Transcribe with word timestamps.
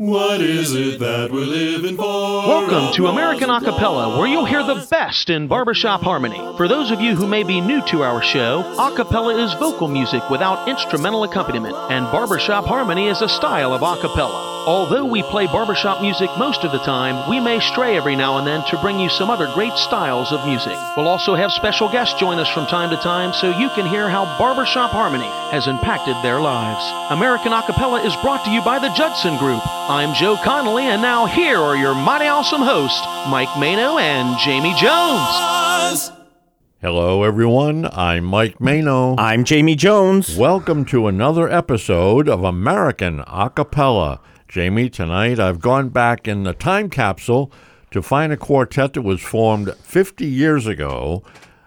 What 0.00 0.40
is 0.40 0.74
it 0.74 0.98
that 1.00 1.30
we're 1.30 1.44
living 1.44 1.98
for? 1.98 2.02
Welcome 2.48 2.94
to 2.94 3.08
American 3.08 3.50
Acapella, 3.50 4.16
where 4.16 4.26
you'll 4.26 4.46
hear 4.46 4.62
the 4.62 4.86
best 4.90 5.28
in 5.28 5.46
barbershop 5.46 6.00
harmony. 6.00 6.38
For 6.56 6.68
those 6.68 6.90
of 6.90 7.02
you 7.02 7.14
who 7.14 7.26
may 7.26 7.42
be 7.42 7.60
new 7.60 7.84
to 7.88 8.02
our 8.02 8.22
show, 8.22 8.62
acapella 8.78 9.38
is 9.38 9.52
vocal 9.60 9.88
music 9.88 10.30
without 10.30 10.66
instrumental 10.66 11.24
accompaniment, 11.24 11.76
and 11.90 12.06
barbershop 12.06 12.64
harmony 12.64 13.08
is 13.08 13.20
a 13.20 13.28
style 13.28 13.74
of 13.74 13.82
acapella. 13.82 14.59
Although 14.66 15.06
we 15.06 15.22
play 15.22 15.46
barbershop 15.46 16.02
music 16.02 16.28
most 16.36 16.64
of 16.64 16.72
the 16.72 16.80
time, 16.80 17.28
we 17.30 17.40
may 17.40 17.60
stray 17.60 17.96
every 17.96 18.14
now 18.14 18.36
and 18.36 18.46
then 18.46 18.62
to 18.66 18.76
bring 18.82 19.00
you 19.00 19.08
some 19.08 19.30
other 19.30 19.50
great 19.54 19.72
styles 19.72 20.32
of 20.32 20.46
music. 20.46 20.76
We'll 20.98 21.08
also 21.08 21.34
have 21.34 21.50
special 21.50 21.88
guests 21.88 22.20
join 22.20 22.38
us 22.38 22.48
from 22.48 22.66
time 22.66 22.90
to 22.90 22.96
time 22.98 23.32
so 23.32 23.58
you 23.58 23.70
can 23.70 23.86
hear 23.86 24.10
how 24.10 24.26
barbershop 24.38 24.90
harmony 24.90 25.30
has 25.50 25.66
impacted 25.66 26.14
their 26.22 26.40
lives. 26.40 26.84
American 27.10 27.52
Acapella 27.52 28.04
is 28.04 28.14
brought 28.16 28.44
to 28.44 28.50
you 28.50 28.60
by 28.60 28.78
the 28.78 28.90
Judson 28.90 29.38
Group. 29.38 29.62
I'm 29.64 30.14
Joe 30.14 30.36
Connolly, 30.44 30.84
and 30.84 31.00
now 31.00 31.24
here 31.24 31.56
are 31.56 31.76
your 31.76 31.94
mighty 31.94 32.26
awesome 32.26 32.60
hosts, 32.60 33.00
Mike 33.30 33.56
Mano 33.56 33.96
and 33.96 34.38
Jamie 34.40 34.74
Jones. 34.78 36.12
Hello, 36.82 37.22
everyone. 37.22 37.88
I'm 37.92 38.24
Mike 38.24 38.60
Mano. 38.60 39.14
I'm 39.16 39.44
Jamie 39.44 39.74
Jones. 39.74 40.36
Welcome 40.36 40.84
to 40.86 41.06
another 41.08 41.50
episode 41.50 42.28
of 42.28 42.44
American 42.44 43.20
Acapella. 43.20 44.20
Jamie, 44.50 44.90
tonight 44.90 45.38
I've 45.38 45.60
gone 45.60 45.90
back 45.90 46.26
in 46.26 46.42
the 46.42 46.52
time 46.52 46.90
capsule 46.90 47.52
to 47.92 48.02
find 48.02 48.32
a 48.32 48.36
quartet 48.36 48.94
that 48.94 49.02
was 49.02 49.20
formed 49.20 49.72
50 49.76 50.26
years 50.26 50.66
ago 50.66 51.22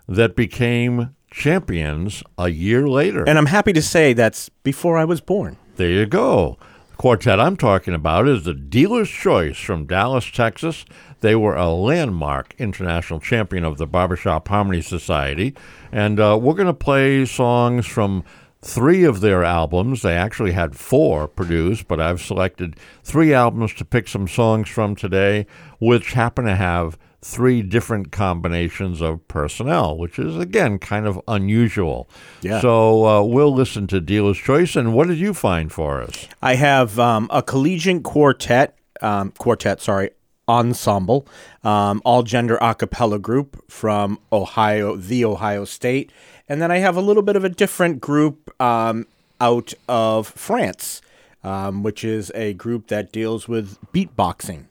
that 0.06 0.36
became 0.36 1.16
champions 1.32 2.24
a 2.38 2.50
year 2.50 2.86
later. 2.86 3.24
And 3.24 3.38
I'm 3.38 3.46
happy 3.46 3.72
to 3.72 3.82
say 3.82 4.12
that's 4.12 4.50
before 4.50 4.98
I 4.98 5.06
was 5.06 5.22
born. 5.22 5.56
There 5.78 5.90
you 5.90 6.06
go. 6.06 6.58
The 6.90 6.98
quartet 6.98 7.40
I'm 7.40 7.56
talking 7.56 7.94
about 7.94 8.28
is 8.28 8.44
the 8.44 8.54
Dealer's 8.54 9.10
Choice 9.10 9.58
from 9.58 9.86
Dallas, 9.86 10.30
Texas. 10.30 10.84
They 11.22 11.36
were 11.36 11.56
a 11.56 11.72
landmark 11.72 12.54
international 12.58 13.22
champion 13.22 13.64
of 13.64 13.78
the 13.78 13.88
Barbershop 13.88 14.50
Harmony 14.50 14.82
Society. 14.82 15.56
And 15.90 16.20
uh, 16.20 16.38
we're 16.42 16.54
going 16.54 16.68
to 16.68 16.74
play 16.74 17.24
songs 17.24 17.86
from 17.86 18.26
three 18.64 19.04
of 19.04 19.22
their 19.22 19.44
albums. 19.44 20.02
They 20.02 20.16
actually 20.16 20.54
had 20.54 20.76
four 20.76 21.28
produced, 21.28 21.88
but 21.88 22.00
I've 22.00 22.22
selected 22.22 22.76
three 23.04 23.34
albums 23.34 23.74
to 23.76 23.86
pick 23.86 24.08
some 24.08 24.28
songs 24.28 24.70
from 24.70 24.96
today, 24.96 25.46
which 25.80 26.14
happen 26.14 26.46
to 26.46 26.56
have 26.56 26.98
three 27.22 27.62
different 27.62 28.12
combinations 28.12 29.02
of 29.02 29.26
personnel, 29.28 29.98
which 29.98 30.20
is, 30.20 30.38
again, 30.38 30.78
kind 30.78 31.08
of 31.08 31.22
unusual. 31.28 32.10
Yeah. 32.42 32.60
So 32.60 33.06
uh, 33.06 33.24
we'll 33.24 33.54
listen 33.54 33.88
to 33.88 34.02
Dealer's 34.02 34.38
Choice. 34.38 34.76
And 34.76 34.94
what 34.94 35.08
did 35.08 35.20
you 35.20 35.34
find 35.34 35.72
for 35.72 36.02
us? 36.02 36.28
I 36.42 36.56
have 36.56 37.00
um, 37.00 37.30
a 37.32 37.42
collegiate 37.42 38.04
quartet, 38.04 38.78
um, 39.02 39.32
quartet, 39.38 39.82
sorry, 39.82 40.12
ensemble, 40.48 41.28
um, 41.64 42.02
all 42.06 42.24
gender 42.24 42.58
a 42.62 42.76
cappella 42.76 43.20
group 43.20 43.64
from 43.70 44.20
Ohio, 44.32 44.96
the 44.96 45.24
Ohio 45.26 45.66
State. 45.66 46.12
And 46.50 46.62
then 46.62 46.72
I 46.72 46.78
have 46.80 46.98
a 46.98 47.02
little 47.02 47.24
bit 47.24 47.36
of 47.36 47.44
a 47.44 47.50
different 47.50 48.02
group 48.02 48.50
um, 48.62 49.08
out 49.40 49.74
of 49.88 50.28
France, 50.28 51.02
um, 51.44 51.84
which 51.84 52.04
is 52.04 52.32
a 52.36 52.54
group 52.54 52.88
that 52.88 53.12
deals 53.12 53.48
with 53.48 53.78
beatboxing 53.94 54.66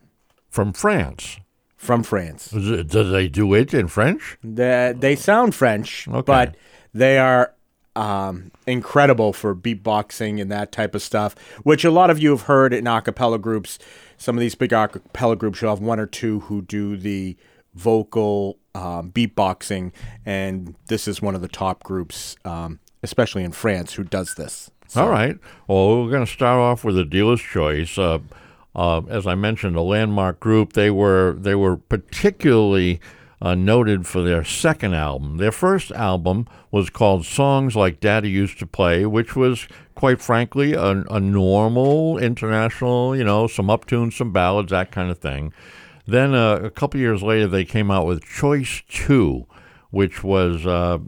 From 0.51 0.73
France. 0.73 1.39
from 1.77 2.03
France. 2.03 2.51
Do 2.51 2.83
they 2.85 3.29
do 3.29 3.55
it 3.55 3.73
in 3.75 3.89
French? 3.89 4.39
They, 4.45 4.95
they 4.97 5.17
sound 5.17 5.55
French, 5.55 6.07
Okay. 6.09 6.23
but 6.23 6.57
they 6.95 7.19
are 7.19 7.55
um, 7.97 8.51
incredible 8.67 9.33
for 9.33 9.55
beatboxing 9.55 10.41
and 10.41 10.51
that 10.51 10.73
type 10.73 10.95
of 10.95 11.03
stuff, 11.03 11.35
which 11.63 11.85
a 11.85 11.91
lot 11.91 12.09
of 12.11 12.19
you 12.19 12.31
have 12.31 12.43
heard 12.43 12.73
in 12.73 12.87
a 12.87 13.03
cappella 13.03 13.39
groups. 13.39 13.79
Some 14.23 14.37
of 14.37 14.41
these 14.41 14.55
big 14.55 14.73
a 14.73 14.87
cappella 14.87 15.35
groups, 15.35 15.61
you'll 15.61 15.75
have 15.75 15.83
one 15.83 15.99
or 15.99 16.07
two 16.07 16.39
who 16.41 16.63
do 16.63 16.97
the 16.97 17.37
vocal 17.75 18.57
um, 18.73 19.11
beatboxing, 19.11 19.91
and 20.25 20.77
this 20.87 21.09
is 21.09 21.21
one 21.21 21.35
of 21.35 21.41
the 21.41 21.49
top 21.49 21.83
groups, 21.83 22.37
um, 22.45 22.79
especially 23.03 23.43
in 23.43 23.51
France, 23.51 23.95
who 23.95 24.05
does 24.05 24.37
this. 24.37 24.71
All 24.95 25.09
right. 25.09 25.37
Well, 25.67 26.05
we're 26.05 26.11
going 26.13 26.25
to 26.25 26.31
start 26.31 26.61
off 26.61 26.85
with 26.85 26.97
a 26.97 27.05
dealer's 27.05 27.41
choice. 27.41 27.99
Uh, 27.99 28.21
uh, 28.77 29.01
as 29.09 29.27
I 29.27 29.35
mentioned, 29.35 29.75
a 29.75 29.83
landmark 29.83 30.39
group. 30.39 30.75
They 30.75 30.93
were 30.93 31.35
they 31.37 31.57
were 31.57 31.77
particularly 31.77 33.01
uh, 33.43 33.57
noted 33.57 34.07
for 34.07 34.23
their 34.23 34.45
second 34.45 34.95
album. 34.95 35.37
Their 35.37 35.51
first 35.51 35.91
album 35.91 36.47
was 36.71 36.89
called 36.91 37.27
"Songs 37.27 37.75
Like 37.75 37.99
Daddy 37.99 38.31
Used 38.31 38.61
to 38.61 38.67
Play," 38.67 39.05
which 39.05 39.35
was, 39.35 39.67
quite 39.97 40.23
frankly, 40.23 40.75
a, 40.75 41.03
a 41.11 41.19
normal 41.19 42.19
international, 42.19 43.17
you 43.17 43.25
know, 43.25 43.49
some 43.49 43.67
uptunes, 43.67 44.13
some 44.13 44.33
ballads, 44.33 44.71
that 44.71 44.93
kind 44.93 45.11
of 45.11 45.19
thing. 45.19 45.53
Then 46.07 46.35
uh, 46.35 46.61
a 46.63 46.71
couple 46.71 47.01
years 47.01 47.23
later, 47.23 47.49
they 47.49 47.65
came 47.65 47.91
out 47.91 48.07
with 48.07 48.25
Choice 48.25 48.83
Two, 48.89 49.47
which 49.91 50.23
was 50.23 50.65
uh, 50.65 50.99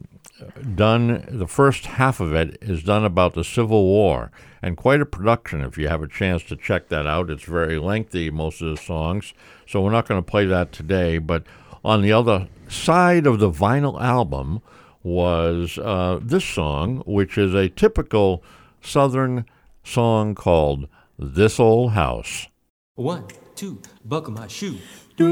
done. 0.75 1.25
The 1.29 1.47
first 1.47 1.87
half 1.87 2.19
of 2.19 2.35
it 2.35 2.59
is 2.61 2.83
done 2.83 3.05
about 3.05 3.35
the 3.35 3.45
Civil 3.45 3.85
War, 3.85 4.33
and 4.61 4.77
quite 4.77 5.01
a 5.01 5.07
production. 5.07 5.61
If 5.61 5.79
you 5.79 5.87
have 5.87 6.03
a 6.03 6.09
chance 6.09 6.43
to 6.45 6.57
check 6.57 6.89
that 6.89 7.07
out, 7.07 7.31
it's 7.31 7.45
very 7.45 7.79
lengthy. 7.79 8.29
Most 8.29 8.61
of 8.61 8.71
the 8.75 8.83
songs, 8.83 9.35
so 9.69 9.81
we're 9.81 9.93
not 9.93 10.09
going 10.09 10.21
to 10.21 10.29
play 10.29 10.47
that 10.47 10.73
today. 10.73 11.19
But 11.19 11.45
on 11.85 12.03
the 12.03 12.13
other 12.13 12.49
side 12.69 13.27
of 13.27 13.39
the 13.39 13.51
vinyl 13.51 14.01
album 14.01 14.63
was 15.03 15.79
uh, 15.79 16.19
this 16.23 16.45
song, 16.45 17.03
which 17.07 17.37
is 17.37 17.55
a 17.55 17.69
typical 17.69 18.43
Southern 18.81 19.45
song 19.83 20.35
called 20.35 20.89
"This 21.19 21.61
Old 21.61 21.93
House." 21.93 22.49
One, 22.95 23.27
two, 23.55 23.83
buckle 24.05 24.33
my 24.33 24.47
shoe. 24.49 24.79
This 25.17 25.23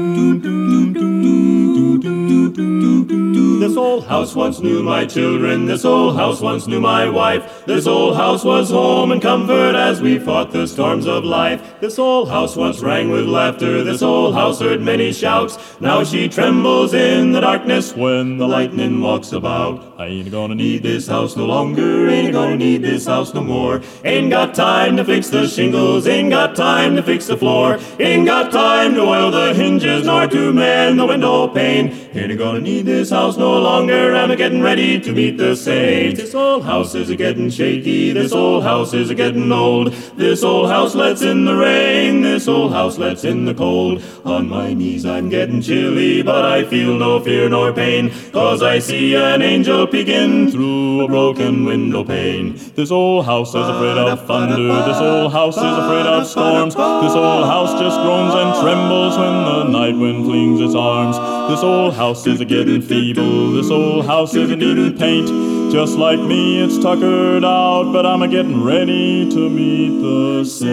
old 3.75 4.05
house 4.05 4.33
once 4.33 4.61
knew 4.61 4.81
my 4.81 5.05
children, 5.05 5.65
this 5.65 5.83
old 5.83 6.15
house 6.15 6.39
once 6.39 6.67
knew 6.67 6.79
my 6.79 7.09
wife. 7.09 7.65
This 7.65 7.85
old 7.85 8.15
house 8.15 8.45
was 8.45 8.69
home 8.69 9.11
and 9.11 9.21
comfort 9.21 9.75
as 9.75 10.01
we 10.01 10.19
fought 10.19 10.51
the 10.51 10.67
storms 10.67 11.05
of 11.05 11.25
life. 11.25 11.81
This 11.81 11.99
old 11.99 12.29
house 12.29 12.55
once 12.55 12.79
rang 12.79 13.09
with 13.09 13.25
laughter, 13.25 13.83
this 13.83 14.01
old 14.01 14.35
house 14.35 14.61
heard 14.61 14.79
many 14.79 15.11
shouts. 15.11 15.57
Now 15.81 16.05
she 16.05 16.29
trembles 16.29 16.93
in 16.93 17.33
the 17.33 17.41
darkness 17.41 17.93
when 17.93 18.37
the 18.37 18.47
lightning 18.47 19.01
walks 19.01 19.33
about. 19.33 19.99
I 19.99 20.05
ain't 20.05 20.31
gonna 20.31 20.55
need 20.55 20.83
this 20.83 21.07
house 21.07 21.35
no 21.35 21.45
longer, 21.45 22.07
ain't 22.07 22.31
gonna 22.31 22.55
need 22.55 22.83
this 22.83 23.05
house 23.05 23.33
no 23.33 23.41
more. 23.41 23.81
Ain't 24.05 24.29
got 24.29 24.55
time 24.55 24.95
to 24.95 25.03
fix 25.03 25.29
the 25.29 25.45
shingles, 25.45 26.07
ain't 26.07 26.29
got 26.29 26.55
time 26.55 26.95
to 26.95 27.03
fix 27.03 27.27
the 27.27 27.35
floor, 27.35 27.79
ain't 27.99 28.25
got 28.25 28.51
time 28.51 28.93
to 28.95 29.01
oil 29.01 29.29
the 29.29 29.53
hinges 29.53 29.72
nor 29.81 30.27
to 30.27 30.53
mend 30.53 30.99
the 30.99 31.05
window 31.05 31.47
pane. 31.47 32.02
Ain't 32.15 32.37
gonna 32.37 32.59
need 32.59 32.85
this 32.85 33.09
house 33.09 33.37
no 33.37 33.59
longer, 33.59 34.15
I'm 34.15 34.29
a 34.29 34.35
getting 34.35 34.61
ready 34.61 34.99
to 34.99 35.11
meet 35.11 35.39
the 35.39 35.55
saints. 35.55 36.19
This 36.19 36.35
old 36.35 36.63
house 36.63 36.93
is 36.93 37.09
a 37.09 37.15
getting 37.15 37.49
shaky, 37.49 38.13
this 38.13 38.31
old 38.31 38.61
house 38.61 38.93
is 38.93 39.09
a 39.09 39.15
getting 39.15 39.51
old. 39.51 39.93
This 40.15 40.43
old 40.43 40.69
house 40.69 40.93
lets 40.93 41.23
in 41.23 41.45
the 41.45 41.55
rain, 41.55 42.21
this 42.21 42.47
old 42.47 42.71
house 42.71 42.99
lets 42.99 43.23
in 43.23 43.45
the 43.45 43.55
cold. 43.55 44.03
On 44.25 44.47
my 44.47 44.75
knees 44.75 45.07
I'm 45.07 45.27
getting 45.29 45.59
chilly, 45.59 46.21
but 46.21 46.45
I 46.45 46.63
feel 46.65 46.99
no 46.99 47.19
fear 47.19 47.49
nor 47.49 47.73
pain, 47.73 48.11
cause 48.31 48.61
I 48.61 48.77
see 48.77 49.15
an 49.15 49.41
angel 49.41 49.87
peeking 49.87 50.51
through 50.51 51.05
a 51.05 51.07
broken 51.07 51.65
window 51.65 52.03
pane. 52.03 52.59
This 52.75 52.91
old 52.91 53.25
house 53.25 53.49
is 53.49 53.67
afraid 53.67 53.97
of 53.97 54.27
thunder, 54.27 54.85
this 54.85 54.97
old 54.97 55.31
house 55.31 55.57
is 55.57 55.63
afraid 55.63 56.05
of 56.05 56.27
storms. 56.27 56.75
This 56.75 57.15
old 57.15 57.45
house 57.47 57.71
just 57.79 57.99
groans 58.01 58.35
and 58.35 58.61
trembles 58.61 59.17
when 59.17 59.33
the 59.45 59.63
night 59.63 59.97
wind 59.97 60.25
flings 60.25 60.61
its 60.61 60.75
arms. 60.75 61.17
This 61.49 61.61
old 61.61 61.93
house 61.93 62.25
is 62.25 62.39
a 62.39 62.45
getting 62.45 62.81
feeble, 62.81 63.51
this 63.51 63.69
old 63.69 64.05
house 64.05 64.33
is 64.33 64.49
a 64.49 64.55
needing 64.55 64.97
paint. 64.97 65.27
Just 65.71 65.97
like 65.97 66.19
me, 66.19 66.63
it's 66.63 66.77
tuckered 66.77 67.43
out, 67.43 67.91
but 67.91 68.05
I'm 68.05 68.21
a 68.21 68.27
getting 68.27 68.63
ready 68.63 69.27
to 69.29 69.49
meet 69.49 70.01
the 70.01 70.45
saints. 70.45 70.63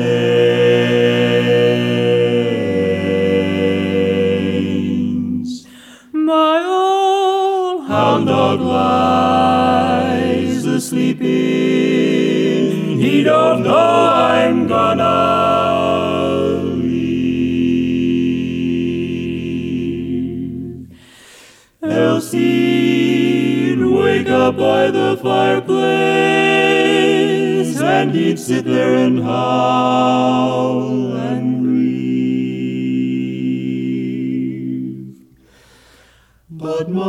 My 6.13 6.63
old 6.65 7.89
hound 7.89 8.27
dog 8.27 8.61
lies 8.61 10.67
asleep. 10.67 11.21
He 11.21 13.23
don't 13.25 13.63
know 13.63 13.77
I'm 13.77 14.69
gonna 14.69 15.50
wake 24.21 24.33
up 24.33 24.57
by 24.57 24.91
the 24.91 25.17
fireplace, 25.23 25.81
and 27.81 28.15
he'd 28.15 28.39
sit 28.39 28.67
there 28.67 28.93
and 28.95 29.23
howl 29.23 31.17
and 31.17 31.63
grieve. 31.63 31.87
But 36.51 36.91
my 36.91 37.03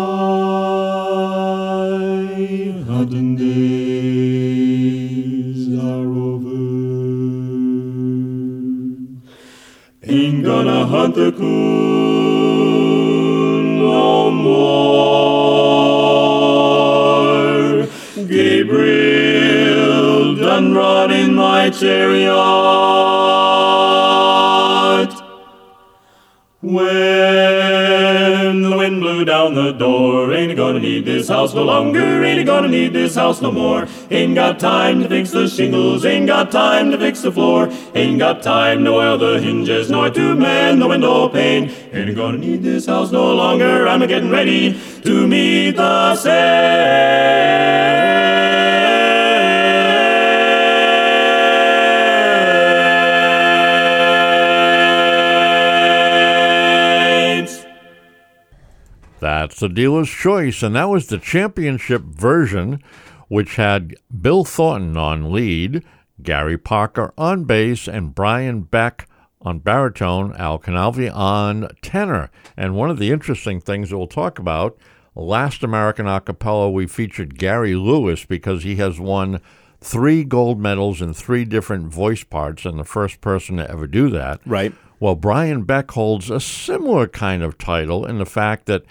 hunting 2.87 3.35
days 3.35 4.47
are 5.77 6.07
over. 6.29 6.61
Ain't 10.03 10.45
gonna 10.45 10.85
hunt 10.85 11.15
the 11.15 11.33
coon 11.33 11.90
my 21.61 21.69
chariot. 21.69 22.31
When 26.61 28.61
the 28.61 28.77
wind 28.77 29.01
blew 29.01 29.25
down 29.25 29.53
the 29.53 29.71
door, 29.71 30.33
ain't 30.33 30.57
gonna 30.57 30.79
need 30.79 31.05
this 31.05 31.27
house 31.27 31.53
no 31.53 31.61
longer, 31.63 32.23
ain't 32.23 32.47
gonna 32.47 32.67
need 32.67 32.93
this 32.93 33.13
house 33.15 33.41
no 33.41 33.51
more. 33.51 33.87
Ain't 34.09 34.33
got 34.35 34.59
time 34.59 35.03
to 35.03 35.09
fix 35.09 35.31
the 35.31 35.47
shingles, 35.47 36.05
ain't 36.05 36.27
got 36.27 36.51
time 36.51 36.91
to 36.91 36.97
fix 36.97 37.21
the 37.21 37.31
floor, 37.31 37.69
ain't 37.93 38.17
got 38.17 38.41
time 38.41 38.83
to 38.85 38.91
oil 38.91 39.19
the 39.19 39.39
hinges, 39.39 39.91
nor 39.91 40.09
to 40.09 40.35
mend 40.35 40.81
the 40.81 40.87
window 40.87 41.29
pane. 41.29 41.69
Ain't 41.93 42.15
gonna 42.15 42.39
need 42.39 42.63
this 42.63 42.87
house 42.87 43.11
no 43.11 43.35
longer, 43.35 43.87
I'm 43.87 43.99
getting 44.07 44.31
ready 44.31 44.79
to 45.03 45.27
meet 45.27 45.77
the 45.77 46.15
saints. 46.15 47.61
That's 59.51 59.59
the 59.59 59.67
dealer's 59.67 60.09
choice, 60.09 60.63
and 60.63 60.73
that 60.77 60.87
was 60.87 61.07
the 61.07 61.17
championship 61.17 62.03
version, 62.03 62.81
which 63.27 63.57
had 63.57 63.95
Bill 64.21 64.45
Thornton 64.45 64.95
on 64.95 65.33
lead, 65.33 65.83
Gary 66.23 66.57
Parker 66.57 67.13
on 67.17 67.43
bass, 67.43 67.85
and 67.85 68.15
Brian 68.15 68.61
Beck 68.61 69.09
on 69.41 69.59
baritone, 69.59 70.33
Al 70.37 70.57
Kvanli 70.57 71.13
on 71.13 71.67
tenor. 71.81 72.31
And 72.55 72.77
one 72.77 72.89
of 72.89 72.97
the 72.97 73.11
interesting 73.11 73.59
things 73.59 73.89
that 73.89 73.97
we'll 73.97 74.07
talk 74.07 74.39
about, 74.39 74.77
last 75.15 75.63
American 75.63 76.05
Acapella, 76.05 76.71
we 76.71 76.87
featured 76.87 77.37
Gary 77.37 77.75
Lewis 77.75 78.23
because 78.23 78.63
he 78.63 78.77
has 78.77 79.01
won 79.01 79.41
three 79.81 80.23
gold 80.23 80.61
medals 80.61 81.01
in 81.01 81.13
three 81.13 81.43
different 81.43 81.87
voice 81.87 82.23
parts, 82.23 82.63
and 82.63 82.79
the 82.79 82.85
first 82.85 83.19
person 83.19 83.57
to 83.57 83.69
ever 83.69 83.85
do 83.85 84.09
that. 84.11 84.39
Right. 84.45 84.71
Well, 85.01 85.15
Brian 85.15 85.63
Beck 85.63 85.91
holds 85.91 86.29
a 86.29 86.39
similar 86.39 87.05
kind 87.05 87.43
of 87.43 87.57
title 87.57 88.05
in 88.05 88.17
the 88.17 88.25
fact 88.25 88.67
that 88.67 88.85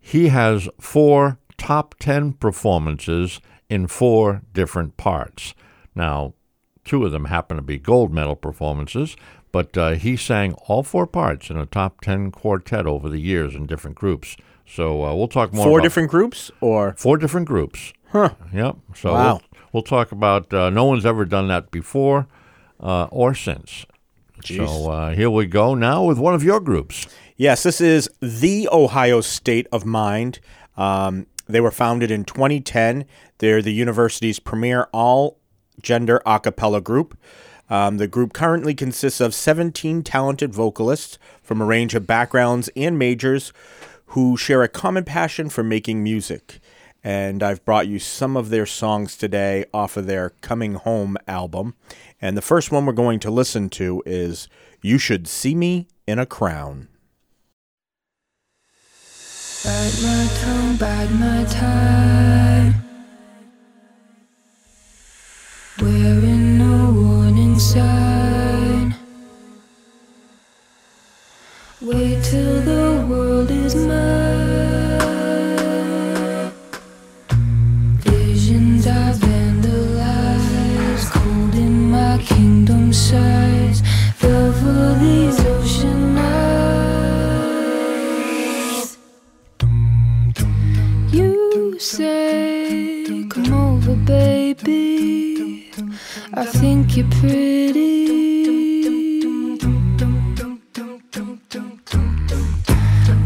he 0.00 0.28
has 0.28 0.68
four 0.80 1.38
top 1.58 1.94
10 2.00 2.32
performances 2.34 3.40
in 3.68 3.86
four 3.86 4.42
different 4.52 4.96
parts. 4.96 5.54
Now, 5.94 6.34
two 6.84 7.04
of 7.04 7.12
them 7.12 7.26
happen 7.26 7.56
to 7.56 7.62
be 7.62 7.78
gold 7.78 8.12
medal 8.12 8.34
performances, 8.36 9.16
but 9.52 9.76
uh, 9.76 9.90
he 9.92 10.16
sang 10.16 10.54
all 10.66 10.82
four 10.82 11.06
parts 11.06 11.50
in 11.50 11.56
a 11.56 11.66
top 11.66 12.00
10 12.00 12.30
quartet 12.30 12.86
over 12.86 13.08
the 13.08 13.20
years 13.20 13.54
in 13.54 13.66
different 13.66 13.96
groups. 13.96 14.36
So 14.66 15.04
uh, 15.04 15.14
we'll 15.14 15.28
talk 15.28 15.52
more 15.52 15.66
Four 15.66 15.80
different 15.80 16.10
groups, 16.10 16.50
or 16.60 16.94
four 16.96 17.16
different 17.18 17.46
groups. 17.48 17.92
huh? 18.12 18.30
Yep. 18.52 18.76
So 18.94 19.12
Wow. 19.12 19.24
we'll, 19.34 19.42
we'll 19.72 19.82
talk 19.82 20.12
about 20.12 20.52
uh, 20.54 20.70
no 20.70 20.84
one's 20.84 21.04
ever 21.04 21.24
done 21.24 21.48
that 21.48 21.70
before 21.70 22.26
uh, 22.78 23.04
or 23.10 23.34
since. 23.34 23.84
Jeez. 24.42 24.66
So 24.66 24.90
uh, 24.90 25.10
here 25.14 25.28
we 25.28 25.46
go 25.46 25.74
now 25.74 26.04
with 26.04 26.18
one 26.18 26.34
of 26.34 26.42
your 26.44 26.60
groups. 26.60 27.06
Yes, 27.40 27.62
this 27.62 27.80
is 27.80 28.06
the 28.20 28.68
Ohio 28.70 29.22
State 29.22 29.66
of 29.72 29.86
Mind. 29.86 30.40
Um, 30.76 31.26
they 31.48 31.62
were 31.62 31.70
founded 31.70 32.10
in 32.10 32.24
2010. 32.24 33.06
They're 33.38 33.62
the 33.62 33.72
university's 33.72 34.38
premier 34.38 34.88
all 34.92 35.38
gender 35.80 36.20
a 36.26 36.38
cappella 36.38 36.82
group. 36.82 37.16
Um, 37.70 37.96
the 37.96 38.06
group 38.06 38.34
currently 38.34 38.74
consists 38.74 39.22
of 39.22 39.34
17 39.34 40.02
talented 40.02 40.52
vocalists 40.52 41.18
from 41.42 41.62
a 41.62 41.64
range 41.64 41.94
of 41.94 42.06
backgrounds 42.06 42.68
and 42.76 42.98
majors 42.98 43.54
who 44.08 44.36
share 44.36 44.62
a 44.62 44.68
common 44.68 45.04
passion 45.04 45.48
for 45.48 45.62
making 45.62 46.02
music. 46.02 46.60
And 47.02 47.42
I've 47.42 47.64
brought 47.64 47.88
you 47.88 47.98
some 47.98 48.36
of 48.36 48.50
their 48.50 48.66
songs 48.66 49.16
today 49.16 49.64
off 49.72 49.96
of 49.96 50.06
their 50.06 50.34
Coming 50.42 50.74
Home 50.74 51.16
album. 51.26 51.74
And 52.20 52.36
the 52.36 52.42
first 52.42 52.70
one 52.70 52.84
we're 52.84 52.92
going 52.92 53.18
to 53.20 53.30
listen 53.30 53.70
to 53.70 54.02
is 54.04 54.46
You 54.82 54.98
Should 54.98 55.26
See 55.26 55.54
Me 55.54 55.88
in 56.06 56.18
a 56.18 56.26
Crown. 56.26 56.89
Bite 59.62 60.02
my 60.02 60.26
tongue, 60.40 60.76
bite 60.76 61.10
my 61.20 61.44
time. 61.44 62.74
Wearing 65.78 66.56
no 66.56 66.92
warning 66.92 67.58
sign. 67.58 67.89
Say, 91.90 93.26
come 93.28 93.52
over, 93.52 93.96
baby. 93.96 95.72
I 96.34 96.46
think 96.46 96.96
you're 96.96 97.10
pretty. 97.18 98.06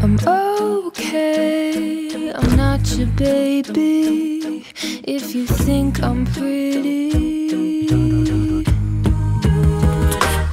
I'm 0.01 0.17
okay, 0.27 2.33
I'm 2.33 2.55
not 2.55 2.81
your 2.97 3.07
baby. 3.07 4.65
If 5.03 5.35
you 5.35 5.45
think 5.45 6.01
I'm 6.01 6.25
pretty, 6.25 7.11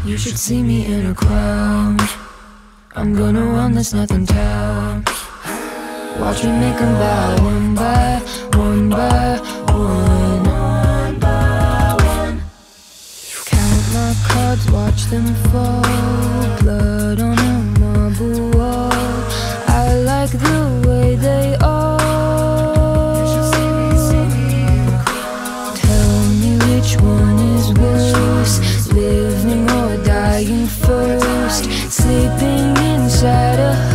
you 0.05 0.19
should 0.19 0.39
see 0.39 0.63
me 0.63 0.85
in 0.85 1.07
a 1.07 1.15
crowd. 1.15 2.01
I'm 2.95 3.15
gonna 3.15 3.47
run 3.47 3.73
this 3.73 3.95
nothing 3.95 4.27
town. 4.27 5.05
Watch 6.21 6.45
me 6.45 6.51
make 6.53 6.81
'em 6.81 6.95
bow 6.99 7.37
one 7.45 7.75
by 7.75 8.21
one 8.57 8.89
by 8.89 9.41
one. 9.73 10.43
Count 13.51 13.85
my 13.95 14.15
cards, 14.29 14.65
watch 14.71 15.05
them 15.11 15.27
fall. 15.51 15.83
Blood 16.61 17.21
on 17.21 17.39
a 17.39 17.53
marble 17.81 18.51
wall. 18.57 18.93
I 19.69 19.95
like 20.11 20.31
the 20.31 20.61
way 20.87 21.17
they 21.17 21.57
all. 21.61 21.99
Tell 25.85 26.15
me 26.41 26.51
which 26.69 26.93
one 27.01 27.39
is 27.57 27.67
worse, 27.83 28.57
living 28.93 29.69
or 29.71 29.97
dying 30.05 30.67
first. 30.67 31.65
Sleeping 31.91 32.77
inside 32.93 33.59
a 33.59 33.92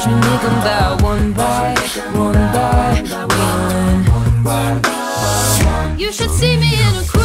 One 0.00 0.18
by 0.22 0.96
one 1.02 1.34
by 1.34 1.74
one. 4.42 5.98
You 5.98 6.10
should 6.10 6.30
see 6.30 6.56
me 6.56 6.72
in 6.72 6.94
a 6.96 7.19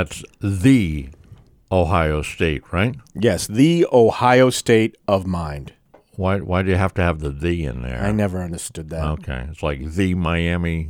That's 0.00 0.24
the 0.40 1.10
Ohio 1.70 2.22
State, 2.22 2.62
right? 2.72 2.96
Yes, 3.14 3.46
the 3.46 3.86
Ohio 3.92 4.48
State 4.48 4.96
of 5.06 5.26
Mind. 5.26 5.74
Why 6.16 6.38
why 6.38 6.62
do 6.62 6.70
you 6.70 6.76
have 6.76 6.94
to 6.94 7.02
have 7.02 7.18
the 7.20 7.28
the 7.28 7.66
in 7.66 7.82
there? 7.82 8.02
I 8.02 8.10
never 8.10 8.42
understood 8.42 8.88
that. 8.88 9.04
Okay, 9.18 9.46
it's 9.50 9.62
like 9.62 9.84
the 9.84 10.14
Miami. 10.14 10.88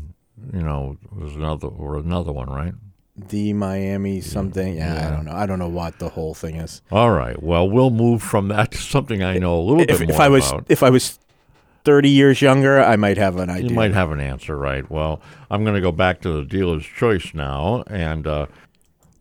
You 0.52 0.62
know, 0.62 0.97
was 1.11 1.35
another 1.35 1.67
or 1.67 1.99
another 1.99 2.31
one, 2.31 2.50
right? 2.50 2.73
The 3.17 3.52
Miami 3.52 4.21
something. 4.21 4.76
Yeah, 4.76 5.09
I 5.09 5.11
don't 5.11 5.25
know. 5.25 5.33
I 5.33 5.45
don't 5.45 5.59
know 5.59 5.69
what 5.69 5.99
the 5.99 6.11
whole 6.11 6.33
thing 6.33 6.55
is. 6.55 6.81
All 6.93 7.11
right. 7.11 7.43
Well, 7.43 7.69
we'll 7.69 7.90
move 7.90 8.23
from 8.23 8.47
that 8.49 8.71
to 8.71 8.79
something 8.79 9.25
I 9.25 9.38
know 9.38 9.59
a 9.59 9.61
little 9.61 9.83
If, 9.83 9.99
bit 9.99 10.09
more 10.09 10.14
if 10.14 10.21
I 10.21 10.29
was 10.29 10.49
about. 10.49 10.67
if 10.69 10.85
I 10.85 10.90
was 10.90 11.19
thirty 11.85 12.11
years 12.11 12.40
younger, 12.40 12.81
I 12.81 12.95
might 12.95 13.19
have 13.19 13.38
an 13.38 13.50
idea. 13.50 13.71
You 13.71 13.75
might 13.75 13.93
have 13.93 14.12
an 14.12 14.21
answer, 14.21 14.57
right? 14.57 14.88
Well, 14.88 15.21
I'm 15.50 15.64
going 15.64 15.75
to 15.75 15.81
go 15.81 15.90
back 15.90 16.21
to 16.21 16.33
the 16.33 16.45
dealer's 16.45 16.87
choice 16.87 17.35
now, 17.35 17.83
and 17.88 18.26
uh, 18.26 18.47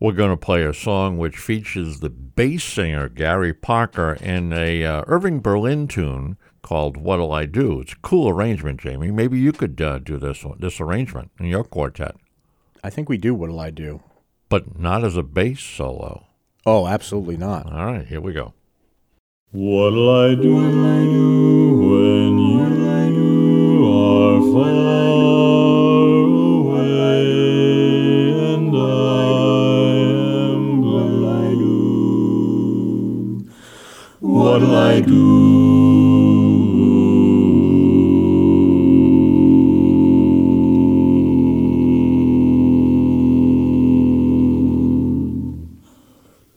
we're 0.00 0.12
going 0.12 0.30
to 0.30 0.36
play 0.36 0.64
a 0.64 0.74
song 0.74 1.18
which 1.18 1.36
features 1.36 2.00
the 2.00 2.10
bass 2.10 2.64
singer 2.64 3.08
Gary 3.08 3.54
Parker 3.54 4.14
in 4.14 4.52
a 4.52 4.84
uh, 4.84 5.04
Irving 5.06 5.40
Berlin 5.40 5.86
tune 5.86 6.36
called 6.62 6.96
"What'll 6.96 7.32
I 7.32 7.46
Do." 7.46 7.80
It's 7.80 7.92
a 7.92 7.96
cool 7.96 8.28
arrangement, 8.28 8.80
Jamie. 8.80 9.10
Maybe 9.10 9.38
you 9.38 9.52
could 9.52 9.80
uh, 9.80 9.98
do 9.98 10.18
this 10.18 10.44
one, 10.44 10.58
this 10.58 10.80
arrangement 10.80 11.30
in 11.38 11.46
your 11.46 11.64
quartet, 11.64 12.16
I 12.82 12.90
think 12.90 13.08
we 13.08 13.18
do. 13.18 13.34
What'll 13.34 13.60
I 13.60 13.70
do? 13.70 14.02
but 14.50 14.78
not 14.78 15.02
as 15.04 15.16
a 15.16 15.22
bass 15.22 15.60
solo. 15.60 16.26
Oh, 16.66 16.86
absolutely 16.86 17.38
not. 17.38 17.72
All 17.72 17.86
right, 17.86 18.06
here 18.06 18.20
we 18.20 18.34
go. 18.34 18.52
What'll 19.52 20.10
I 20.10 20.34
do 20.34 20.56
when 20.56 21.49
What'll 34.60 34.76
I 34.76 35.00
do? 35.00 35.14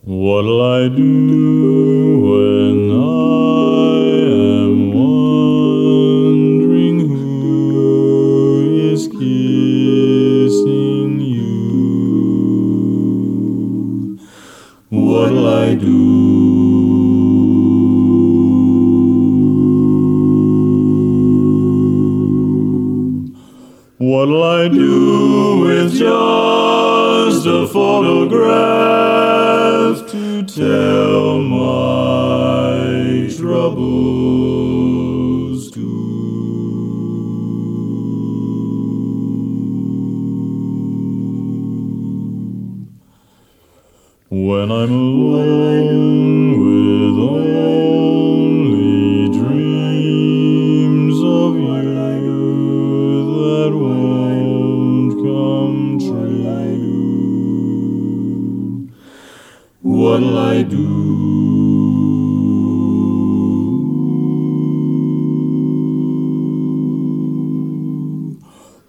What'll 0.03 0.61
I 0.61 0.89
do 0.89 1.52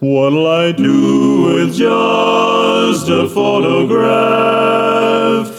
What'll 0.06 0.46
I 0.46 0.70
do 0.73 1.44
with 1.44 1.75
just 1.75 3.08
a 3.08 3.26
photograph 3.26 3.99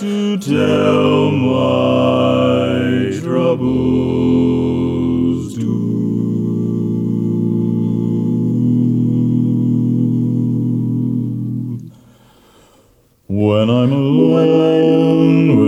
to 0.01 0.37
tell 0.37 1.31
my 1.31 3.09
troubles 3.23 3.95
to? 5.55 5.65
When 13.27 13.71
I'm 13.71 13.91
alone 13.91 15.64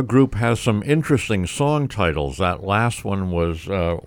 your 0.00 0.06
group 0.06 0.34
has 0.36 0.58
some 0.58 0.82
interesting 0.84 1.46
song 1.46 1.86
titles. 1.86 2.38
That 2.38 2.64
last 2.64 3.04
one 3.04 3.30
was 3.30 3.68
uh, 3.68 3.98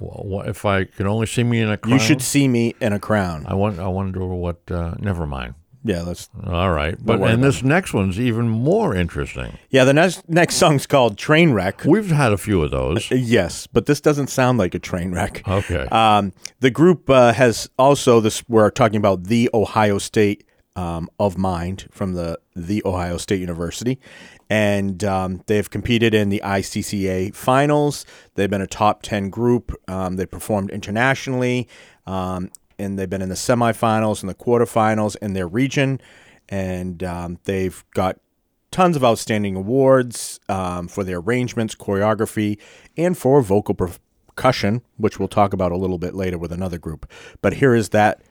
"If 0.47 0.65
I 0.65 0.85
Could 0.85 1.05
Only 1.05 1.27
See 1.27 1.43
Me 1.43 1.61
in 1.61 1.69
a 1.69 1.77
Crown." 1.77 1.93
You 1.93 1.99
should 1.99 2.21
see 2.21 2.47
me 2.47 2.73
in 2.81 2.93
a 2.93 2.99
crown. 2.99 3.45
I 3.47 3.53
want. 3.53 3.79
I 3.79 3.87
wonder 3.89 4.25
what. 4.25 4.59
Uh, 4.71 4.95
never 4.99 5.27
mind. 5.27 5.53
Yeah, 5.83 6.01
let's. 6.01 6.29
All 6.47 6.71
right, 6.71 6.97
but 6.99 7.21
and 7.21 7.43
this 7.43 7.61
next 7.61 7.93
one's 7.93 8.19
even 8.19 8.49
more 8.49 8.95
interesting. 8.95 9.59
Yeah, 9.69 9.83
the 9.83 9.93
next 9.93 10.27
next 10.27 10.55
song's 10.55 10.87
called 10.87 11.15
Train 11.15 11.51
Wreck. 11.53 11.83
We've 11.85 12.09
had 12.09 12.31
a 12.33 12.37
few 12.37 12.63
of 12.63 12.71
those. 12.71 13.11
Yes, 13.11 13.67
but 13.67 13.85
this 13.85 14.01
doesn't 14.01 14.27
sound 14.31 14.57
like 14.57 14.73
a 14.73 14.79
train 14.79 15.11
wreck. 15.11 15.47
Okay. 15.47 15.85
Um, 15.91 16.33
the 16.59 16.71
group 16.71 17.07
uh, 17.07 17.33
has 17.33 17.69
also 17.77 18.19
this. 18.19 18.43
We're 18.49 18.71
talking 18.71 18.97
about 18.97 19.25
the 19.25 19.47
Ohio 19.53 19.99
State 19.99 20.43
um, 20.75 21.07
of 21.19 21.37
Mind 21.37 21.87
from 21.91 22.13
the 22.13 22.39
the 22.55 22.81
Ohio 22.85 23.17
State 23.17 23.39
University, 23.39 23.99
and 24.49 25.03
um, 25.03 25.43
they've 25.47 25.69
competed 25.69 26.13
in 26.13 26.29
the 26.29 26.41
ICCA 26.43 27.33
finals. 27.33 28.05
They've 28.35 28.49
been 28.49 28.61
a 28.61 28.67
top 28.67 29.01
ten 29.01 29.29
group. 29.29 29.73
Um, 29.87 30.15
they 30.15 30.25
performed 30.25 30.71
internationally, 30.71 31.67
um, 32.05 32.51
and 32.77 32.97
they've 32.97 33.09
been 33.09 33.21
in 33.21 33.29
the 33.29 33.35
semifinals 33.35 34.21
and 34.21 34.29
the 34.29 34.35
quarterfinals 34.35 35.15
in 35.21 35.33
their 35.33 35.47
region, 35.47 36.01
and 36.49 37.03
um, 37.03 37.39
they've 37.45 37.83
got 37.93 38.19
tons 38.71 38.95
of 38.95 39.03
outstanding 39.03 39.55
awards 39.55 40.39
um, 40.49 40.87
for 40.87 41.03
their 41.03 41.19
arrangements, 41.19 41.75
choreography, 41.75 42.59
and 42.97 43.17
for 43.17 43.41
vocal 43.41 43.75
percussion, 43.75 44.81
which 44.97 45.19
we'll 45.19 45.27
talk 45.27 45.53
about 45.53 45.71
a 45.71 45.77
little 45.77 45.99
bit 45.99 46.15
later 46.15 46.37
with 46.37 46.51
another 46.51 46.79
group. 46.79 47.09
But 47.41 47.53
here 47.53 47.75
is 47.75 47.89
that 47.89 48.21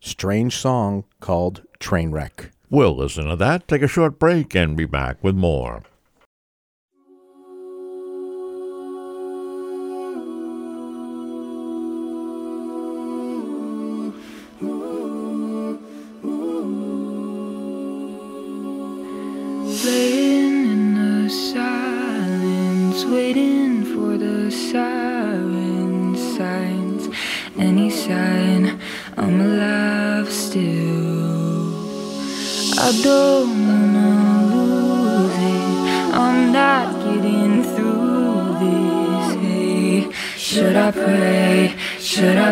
strange 0.00 0.56
song 0.56 1.04
called 1.20 1.62
Trainwreck. 1.80 2.50
We'll 2.72 2.96
listen 2.96 3.26
to 3.26 3.36
that, 3.36 3.68
take 3.68 3.82
a 3.82 3.86
short 3.86 4.18
break, 4.18 4.54
and 4.54 4.74
be 4.74 4.86
back 4.86 5.22
with 5.22 5.36
more. 5.36 5.82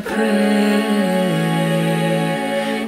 I 0.01 0.03
pray 0.03 1.77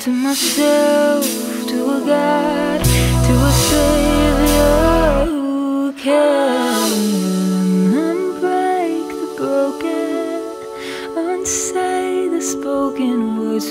to 0.01 0.11
myself, 0.11 1.27
to 1.69 1.79
a 1.97 2.01
God, 2.07 2.81
to 3.27 3.35
a 3.51 3.53
Savior 3.69 5.27
who 5.27 5.93
can 5.93 6.91
unbreak 7.93 9.07
the 9.21 9.29
broken, 9.37 10.41
unsay 11.19 12.29
the 12.29 12.41
spoken 12.41 13.37
words, 13.37 13.69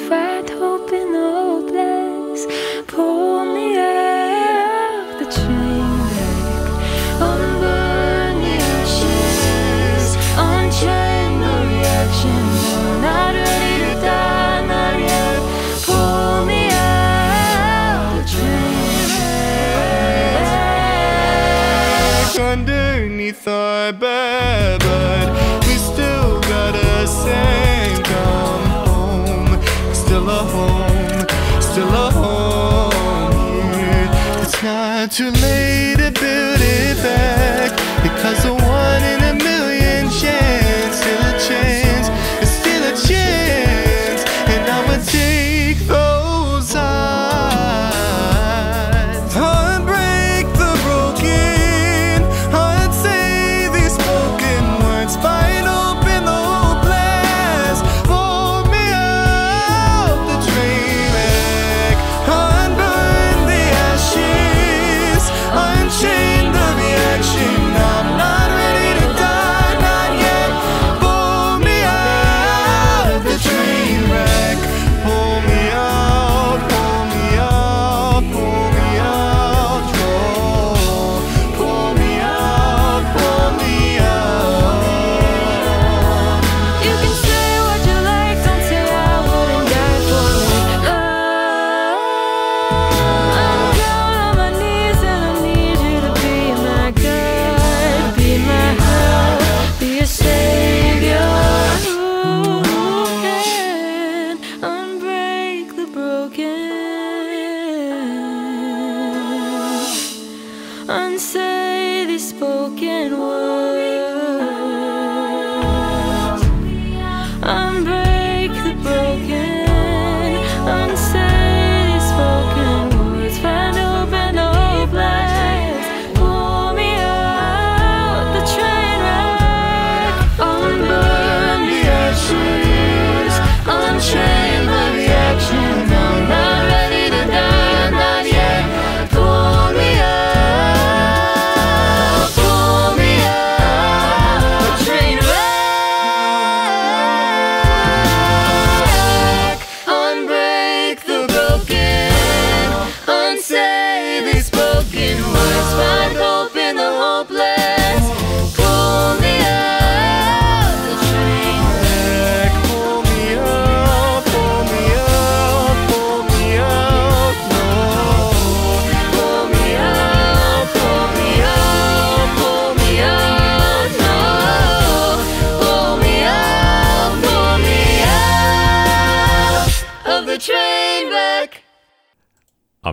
Late 35.01 35.09
to 35.09 35.31
build 35.31 36.61
it 36.61 36.95
back 37.01 37.71
because 38.03 38.40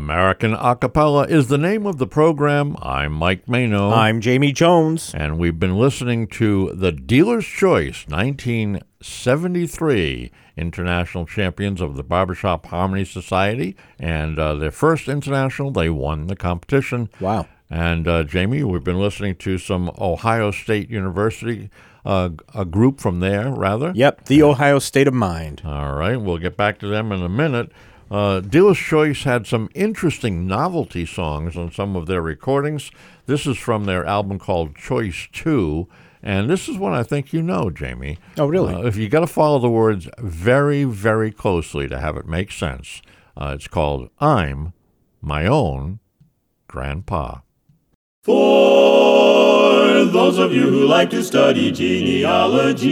American 0.08 0.54
Acapella 0.54 1.28
is 1.28 1.48
the 1.48 1.58
name 1.58 1.84
of 1.84 1.98
the 1.98 2.06
program. 2.06 2.76
I'm 2.80 3.12
Mike 3.12 3.46
Mano. 3.46 3.90
I'm 3.90 4.22
Jamie 4.22 4.52
Jones. 4.52 5.12
and 5.14 5.38
we've 5.38 5.58
been 5.58 5.76
listening 5.76 6.28
to 6.28 6.72
the 6.72 6.92
Dealer's 6.92 7.44
Choice 7.44 8.06
1973 8.08 10.30
international 10.56 11.26
champions 11.26 11.82
of 11.82 11.96
the 11.96 12.02
Barbershop 12.02 12.64
Harmony 12.68 13.04
Society. 13.04 13.76
And 13.98 14.38
uh, 14.38 14.54
their 14.54 14.70
first 14.70 15.08
international, 15.08 15.72
they 15.72 15.90
won 15.90 16.28
the 16.28 16.36
competition. 16.36 17.10
Wow. 17.20 17.46
And 17.68 18.08
uh, 18.08 18.24
Jamie, 18.24 18.64
we've 18.64 18.82
been 18.82 18.98
listening 18.98 19.36
to 19.36 19.58
some 19.58 19.90
Ohio 19.98 20.50
State 20.52 20.88
University, 20.88 21.68
uh, 22.06 22.30
a 22.54 22.64
group 22.64 22.98
from 22.98 23.20
there, 23.20 23.50
rather. 23.50 23.92
Yep, 23.94 24.24
the 24.24 24.42
Ohio 24.42 24.78
State 24.78 25.06
of 25.06 25.12
Mind. 25.12 25.60
All 25.66 25.92
right, 25.92 26.16
we'll 26.16 26.38
get 26.38 26.56
back 26.56 26.78
to 26.78 26.88
them 26.88 27.12
in 27.12 27.22
a 27.22 27.28
minute. 27.28 27.70
Uh, 28.10 28.40
Dealer's 28.40 28.78
Choice 28.78 29.24
had 29.24 29.46
some 29.46 29.68
interesting 29.74 30.46
novelty 30.46 31.04
songs 31.04 31.56
on 31.56 31.70
some 31.70 31.94
of 31.94 32.06
their 32.06 32.22
recordings. 32.22 32.90
This 33.26 33.46
is 33.46 33.58
from 33.58 33.84
their 33.84 34.04
album 34.06 34.38
called 34.38 34.74
Choice 34.76 35.28
2, 35.32 35.86
and 36.22 36.48
this 36.48 36.68
is 36.68 36.78
one 36.78 36.94
I 36.94 37.02
think 37.02 37.32
you 37.32 37.42
know, 37.42 37.68
Jamie. 37.70 38.18
Oh, 38.38 38.46
really? 38.46 38.74
Uh, 38.74 38.82
if 38.82 38.96
you 38.96 39.08
got 39.08 39.20
to 39.20 39.26
follow 39.26 39.58
the 39.58 39.68
words 39.68 40.08
very, 40.18 40.84
very 40.84 41.30
closely 41.30 41.86
to 41.88 42.00
have 42.00 42.16
it 42.16 42.26
make 42.26 42.50
sense, 42.50 43.02
uh, 43.36 43.52
it's 43.54 43.68
called 43.68 44.08
I'm 44.20 44.72
My 45.20 45.46
Own 45.46 46.00
Grandpa. 46.66 47.40
For 48.24 50.04
those 50.04 50.38
of 50.38 50.52
you 50.52 50.62
who 50.62 50.86
like 50.86 51.10
to 51.10 51.22
study 51.22 51.70
genealogy, 51.72 52.88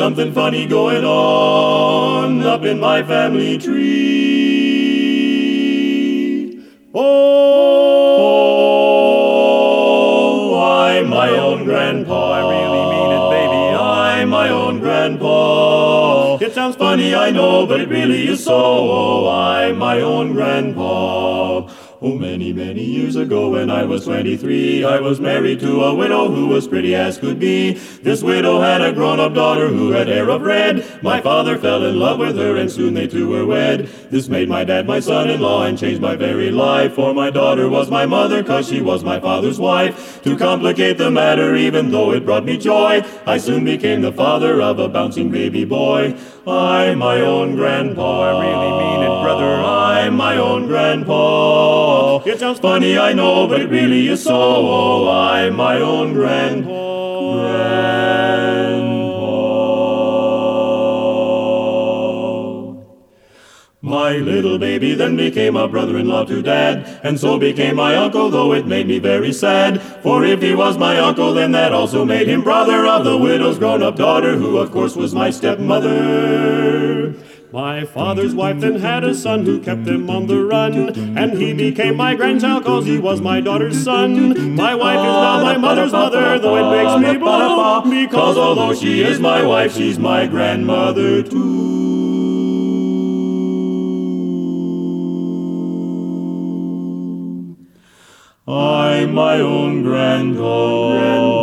something 0.00 0.32
funny 0.32 0.64
going 0.66 1.04
on 1.04 2.42
up 2.42 2.64
in 2.64 2.80
my 2.80 3.02
family 3.02 3.58
tree. 3.58 3.84
Oh, 6.94 7.04
I'm 10.58 11.06
my 11.10 11.28
own 11.28 11.64
grandpa. 11.64 12.32
I 12.32 12.40
really 12.40 12.82
mean 12.94 13.10
it, 13.12 13.28
baby. 13.36 13.76
I'm 13.76 14.30
my 14.30 14.48
own 14.48 14.80
grandpa. 14.80 16.38
It 16.38 16.54
sounds 16.54 16.76
funny, 16.76 17.14
I 17.14 17.30
know, 17.30 17.66
but 17.66 17.82
it 17.82 17.90
really 17.90 18.26
is 18.26 18.42
so. 18.42 18.54
Oh, 18.56 19.28
I'm 19.28 19.76
my 19.76 20.00
own 20.00 20.32
grandpa. 20.32 21.69
Oh, 22.02 22.16
many, 22.16 22.50
many 22.54 22.82
years 22.82 23.14
ago 23.14 23.50
when 23.50 23.68
I 23.68 23.84
was 23.84 24.06
23, 24.06 24.84
I 24.84 25.00
was 25.00 25.20
married 25.20 25.60
to 25.60 25.82
a 25.84 25.94
widow 25.94 26.30
who 26.30 26.46
was 26.46 26.66
pretty 26.66 26.94
as 26.94 27.18
could 27.18 27.38
be. 27.38 27.74
This 27.74 28.22
widow 28.22 28.58
had 28.58 28.80
a 28.80 28.90
grown-up 28.90 29.34
daughter 29.34 29.68
who 29.68 29.90
had 29.90 30.08
hair 30.08 30.30
of 30.30 30.40
red. 30.40 30.82
My 31.02 31.20
father 31.20 31.58
fell 31.58 31.84
in 31.84 31.98
love 31.98 32.18
with 32.18 32.38
her 32.38 32.56
and 32.56 32.70
soon 32.70 32.94
they 32.94 33.06
two 33.06 33.28
were 33.28 33.44
wed. 33.44 33.80
This 34.10 34.30
made 34.30 34.48
my 34.48 34.64
dad 34.64 34.86
my 34.86 34.98
son-in-law 34.98 35.64
and 35.66 35.78
changed 35.78 36.00
my 36.00 36.16
very 36.16 36.50
life. 36.50 36.94
For 36.94 37.12
my 37.12 37.28
daughter 37.28 37.68
was 37.68 37.90
my 37.90 38.06
mother 38.06 38.42
cause 38.42 38.66
she 38.66 38.80
was 38.80 39.04
my 39.04 39.20
father's 39.20 39.60
wife. 39.60 40.22
To 40.22 40.38
complicate 40.38 40.96
the 40.96 41.10
matter, 41.10 41.54
even 41.54 41.90
though 41.90 42.12
it 42.12 42.24
brought 42.24 42.46
me 42.46 42.56
joy, 42.56 43.04
I 43.26 43.36
soon 43.36 43.66
became 43.66 44.00
the 44.00 44.12
father 44.12 44.62
of 44.62 44.78
a 44.78 44.88
bouncing 44.88 45.30
baby 45.30 45.66
boy. 45.66 46.16
I'm 46.46 46.98
my 46.98 47.20
own 47.20 47.56
grandpa. 47.56 48.00
Oh, 48.00 48.20
I 48.22 48.30
really 48.46 48.70
mean 48.78 49.02
it, 49.02 49.22
brother. 49.22 49.54
I'm 49.62 50.16
my 50.16 50.38
own 50.38 50.66
grandpa. 50.66 51.79
It 52.18 52.40
sounds 52.40 52.58
funny, 52.58 52.98
I 52.98 53.12
know, 53.12 53.46
but 53.46 53.60
it 53.60 53.70
really 53.70 54.08
is 54.08 54.24
so. 54.24 54.32
Oh, 54.34 55.08
I'm 55.08 55.56
my 55.56 55.76
own 55.80 56.12
grandpa. 56.12 56.90
My 63.82 64.12
little 64.18 64.58
baby 64.58 64.94
then 64.94 65.16
became 65.16 65.56
a 65.56 65.66
brother-in-law 65.66 66.26
to 66.26 66.42
dad, 66.42 67.00
and 67.02 67.18
so 67.18 67.38
became 67.38 67.76
my 67.76 67.96
uncle, 67.96 68.28
though 68.28 68.52
it 68.52 68.66
made 68.66 68.86
me 68.86 68.98
very 68.98 69.32
sad. 69.32 69.80
For 70.02 70.24
if 70.24 70.42
he 70.42 70.54
was 70.54 70.76
my 70.76 70.98
uncle, 70.98 71.32
then 71.32 71.52
that 71.52 71.72
also 71.72 72.04
made 72.04 72.28
him 72.28 72.42
brother 72.42 72.86
of 72.86 73.04
the 73.04 73.16
widow's 73.16 73.58
grown-up 73.58 73.96
daughter, 73.96 74.36
who 74.36 74.58
of 74.58 74.70
course 74.70 74.96
was 74.96 75.14
my 75.14 75.30
stepmother. 75.30 76.79
My 77.52 77.84
father's 77.84 78.32
wife 78.32 78.60
then 78.60 78.76
had 78.76 79.02
a 79.02 79.12
son 79.12 79.44
who 79.44 79.60
kept 79.60 79.84
them 79.84 80.08
on 80.08 80.28
the 80.28 80.44
run, 80.44 81.18
and 81.18 81.36
he 81.36 81.52
became 81.52 81.96
my 81.96 82.14
grandchild 82.14 82.64
cause 82.64 82.86
he 82.86 82.96
was 82.96 83.20
my 83.20 83.40
daughter's 83.40 83.82
son. 83.82 84.54
My 84.54 84.76
wife 84.76 84.98
is 84.98 85.02
now 85.02 85.42
my 85.42 85.56
mother's 85.56 85.90
mother, 85.90 86.38
though 86.38 86.54
it 86.54 86.70
makes 86.76 87.08
me 87.08 87.18
blue, 87.18 88.02
because 88.02 88.38
although 88.38 88.72
she 88.72 89.02
is 89.02 89.18
my 89.18 89.42
wife, 89.42 89.74
she's 89.74 89.98
my 89.98 90.28
grandmother 90.28 91.24
too. 91.24 91.66
I'm 98.46 99.12
my 99.12 99.40
own 99.40 99.82
grandpa. 99.82 101.39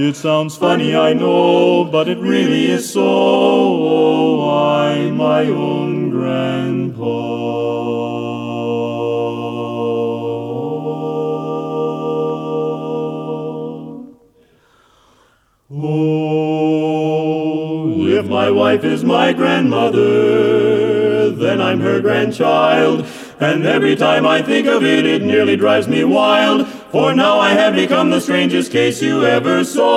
It 0.00 0.14
sounds 0.14 0.56
funny, 0.56 0.94
I 0.94 1.12
know, 1.12 1.84
but 1.84 2.06
it 2.08 2.18
really 2.18 2.70
is 2.70 2.92
so. 2.92 3.02
Oh, 3.02 4.48
I'm 4.48 5.16
my 5.16 5.46
own 5.46 6.10
grandpa. 6.10 7.02
Oh, 15.68 16.46
if 18.06 18.26
my 18.28 18.52
wife 18.52 18.84
is 18.84 19.02
my 19.02 19.32
grandmother, 19.32 21.30
then 21.30 21.60
I'm 21.60 21.80
her 21.80 22.00
grandchild. 22.00 23.04
And 23.40 23.66
every 23.66 23.96
time 23.96 24.28
I 24.28 24.42
think 24.42 24.68
of 24.68 24.84
it, 24.84 25.04
it 25.04 25.22
nearly 25.22 25.56
drives 25.56 25.88
me 25.88 26.04
wild. 26.04 26.68
For 26.90 27.14
now 27.14 27.38
I 27.38 27.50
have 27.50 27.74
become 27.74 28.08
the 28.08 28.18
strangest 28.18 28.72
case 28.72 29.02
you 29.02 29.22
ever 29.22 29.62
saw. 29.62 29.88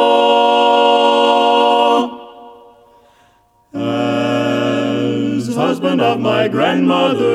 As 3.74 5.56
husband 5.56 6.02
of 6.02 6.20
my 6.20 6.50
grandmother, 6.50 7.32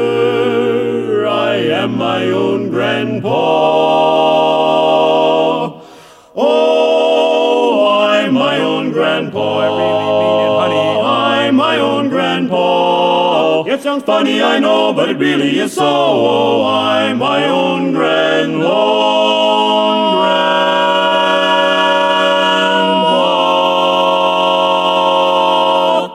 I 1.26 1.54
am 1.54 1.96
my 1.96 2.24
own 2.24 2.68
grandpa. 2.68 3.30
Oh, 6.36 7.98
I'm 8.10 8.34
my 8.34 8.58
own 8.60 8.92
grandpa. 8.92 9.60
I 9.60 9.68
really 9.68 10.04
mean 10.20 10.40
it, 10.44 10.50
honey. 10.60 11.00
I'm 11.00 11.56
my 11.56 11.78
own 11.78 12.10
grandpa. 12.10 13.15
It 13.64 13.80
sounds 13.82 14.02
funny, 14.04 14.42
I 14.42 14.58
know, 14.58 14.92
but 14.92 15.08
it 15.08 15.16
really 15.18 15.58
is 15.58 15.74
so. 15.74 15.84
Oh, 15.84 16.64
I'm 16.66 17.18
my 17.18 17.46
own 17.46 17.92
grand, 17.92 18.54
own 18.54 20.16
grandpa. 24.66 26.08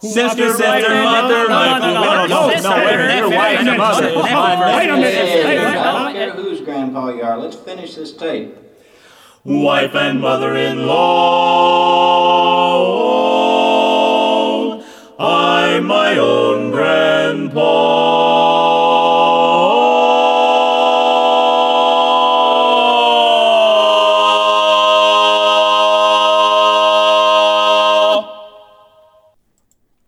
Sister, 0.00 0.50
sister, 0.50 0.64
mother, 1.02 1.48
no, 1.48 1.78
no, 1.78 1.94
no, 1.94 2.26
no, 2.26 2.50
sister, 2.50 2.68
no, 2.68 2.76
wait 2.76 2.94
a 2.94 2.98
minute, 2.98 3.30
wait 3.30 3.56
a 3.56 3.64
minute, 3.64 3.78
mother. 3.78 4.06
Wait 4.06 4.14
a 4.14 4.16
minute. 4.16 4.76
wait 4.76 4.90
a 4.90 4.90
Wait 4.90 4.90
a 4.90 4.96
minute. 4.96 5.44
minute. 5.46 5.76
I 5.76 5.92
don't 6.04 6.12
care 6.12 6.30
whose 6.32 6.60
grandpa 6.60 7.08
you 7.08 7.22
are. 7.22 7.38
Let's 7.38 7.56
finish 7.56 7.94
this 7.94 8.12
tape. 8.12 8.54
wife 9.44 9.94
and 9.94 10.20
mother-in-law. 10.20 10.94
I'm 15.84 15.88
my 15.88 16.16
own 16.16 16.70
grandpa. 16.70 17.60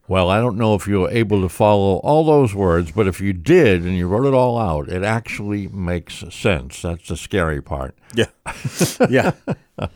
Well, 0.09 0.31
I 0.31 0.41
don't 0.41 0.57
know 0.57 0.75
if 0.75 0.87
you 0.87 1.01
were 1.01 1.11
able 1.11 1.43
to 1.43 1.51
follow 1.51 1.97
all 1.97 2.25
those 2.25 2.55
words, 2.55 2.91
but 2.93 3.07
if 3.07 3.21
you 3.21 3.35
did 3.35 3.83
and 3.83 3.99
you 3.99 4.09
wrote 4.09 4.25
it 4.27 4.33
all 4.33 4.59
out, 4.59 4.89
it 4.89 5.03
actually 5.03 5.69
makes 5.69 6.25
sense. 6.31 6.81
That's 6.81 7.09
the 7.09 7.19
scary 7.19 7.61
part. 7.61 7.95
Yeah. 8.15 8.29
yeah. 9.11 9.33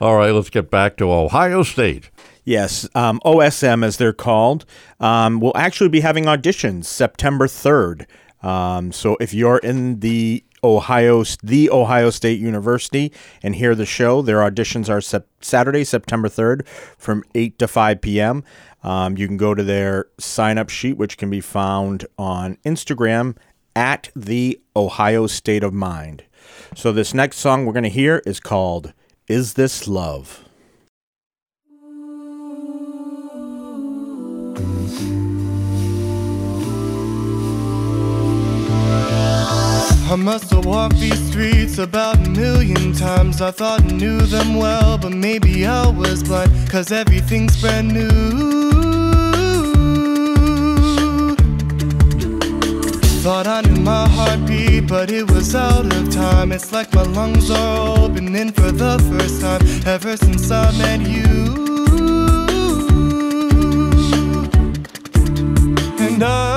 All 0.00 0.16
right, 0.16 0.30
let's 0.30 0.48
get 0.48 0.70
back 0.70 0.96
to 0.96 1.12
Ohio 1.12 1.62
State. 1.62 2.10
Yes, 2.48 2.88
um, 2.94 3.20
OSM 3.26 3.84
as 3.84 3.98
they're 3.98 4.14
called, 4.14 4.64
um, 5.00 5.38
will 5.38 5.54
actually 5.54 5.90
be 5.90 6.00
having 6.00 6.24
auditions 6.24 6.86
September 6.86 7.46
third. 7.46 8.06
Um, 8.42 8.90
so 8.90 9.18
if 9.20 9.34
you're 9.34 9.58
in 9.58 10.00
the 10.00 10.42
Ohio, 10.64 11.24
the 11.42 11.68
Ohio 11.68 12.08
State 12.08 12.40
University, 12.40 13.12
and 13.42 13.54
hear 13.54 13.74
the 13.74 13.84
show, 13.84 14.22
their 14.22 14.38
auditions 14.38 14.88
are 14.88 15.02
sep- 15.02 15.26
Saturday, 15.42 15.84
September 15.84 16.30
third, 16.30 16.66
from 16.96 17.22
eight 17.34 17.58
to 17.58 17.68
five 17.68 18.00
p.m. 18.00 18.42
Um, 18.82 19.18
you 19.18 19.26
can 19.26 19.36
go 19.36 19.54
to 19.54 19.62
their 19.62 20.06
sign 20.18 20.56
up 20.56 20.70
sheet, 20.70 20.96
which 20.96 21.18
can 21.18 21.28
be 21.28 21.42
found 21.42 22.06
on 22.16 22.56
Instagram 22.64 23.36
at 23.76 24.08
the 24.16 24.58
Ohio 24.74 25.26
State 25.26 25.62
of 25.62 25.74
Mind. 25.74 26.24
So 26.74 26.92
this 26.92 27.12
next 27.12 27.40
song 27.40 27.66
we're 27.66 27.74
going 27.74 27.82
to 27.82 27.90
hear 27.90 28.22
is 28.24 28.40
called 28.40 28.94
"Is 29.26 29.52
This 29.52 29.86
Love." 29.86 30.47
I 40.10 40.16
must 40.16 40.50
have 40.52 40.64
walked 40.64 40.96
these 40.96 41.22
streets 41.28 41.76
about 41.76 42.16
a 42.16 42.30
million 42.30 42.94
times. 42.94 43.42
I 43.42 43.50
thought 43.50 43.82
I 43.82 43.86
knew 43.88 44.18
them 44.22 44.56
well, 44.56 44.96
but 44.96 45.12
maybe 45.12 45.66
I 45.66 45.86
was 45.86 46.22
blind, 46.22 46.50
cause 46.70 46.90
everything's 46.90 47.60
brand 47.60 47.92
new. 47.92 48.08
Thought 53.20 53.46
I 53.46 53.60
knew 53.60 53.82
my 53.82 54.08
heartbeat, 54.08 54.86
but 54.88 55.10
it 55.10 55.30
was 55.30 55.54
out 55.54 55.84
of 55.92 56.10
time. 56.10 56.52
It's 56.52 56.72
like 56.72 56.94
my 56.94 57.02
lungs 57.02 57.50
are 57.50 57.98
opening 57.98 58.50
for 58.52 58.72
the 58.72 58.98
first 59.10 59.42
time 59.42 59.60
ever 59.86 60.16
since 60.16 60.50
I 60.50 60.70
met 60.78 61.00
you. 61.06 61.26
And 66.00 66.22
I'm 66.22 66.47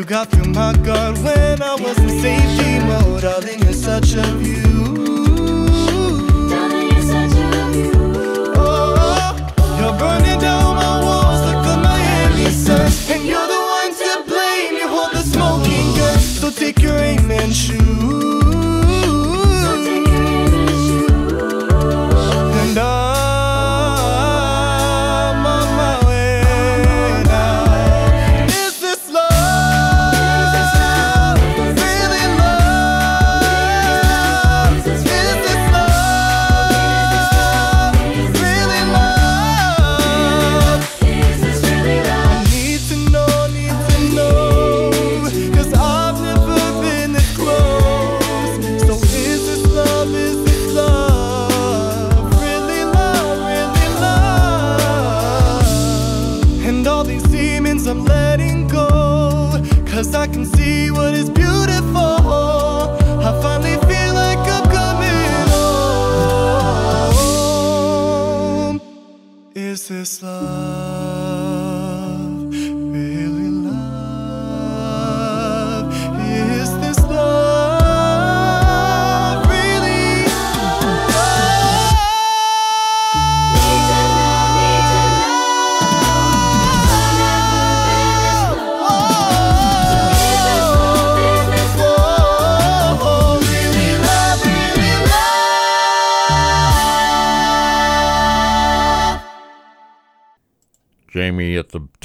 You 0.00 0.06
got 0.06 0.30
through 0.30 0.50
my 0.54 0.72
guard 0.78 1.18
when 1.18 1.60
I 1.60 1.74
was 1.74 1.98
in 1.98 2.08
safety 2.08 2.78
mode. 2.86 3.20
Darling, 3.20 3.58
you're 3.58 3.74
such 3.74 4.14
a 4.14 4.22
view. 4.38 4.62
Oh, 8.56 9.36
you're 9.78 9.98
burning 9.98 10.38
down 10.40 10.76
my 10.76 11.02
walls 11.02 11.42
like 11.44 11.62
the 11.66 11.76
Miami 11.82 12.46
sun. 12.46 12.90
And 13.14 13.26
you're 13.26 13.46
the 13.46 13.60
one 13.76 13.92
to 13.92 14.22
blame. 14.26 14.76
You 14.76 14.88
hold 14.88 15.12
the 15.12 15.20
smoking 15.20 15.94
gun. 15.94 16.18
So 16.18 16.50
take 16.50 16.80
your 16.80 16.96
aim 16.96 17.30
and 17.30 17.54
shoot. 17.54 18.39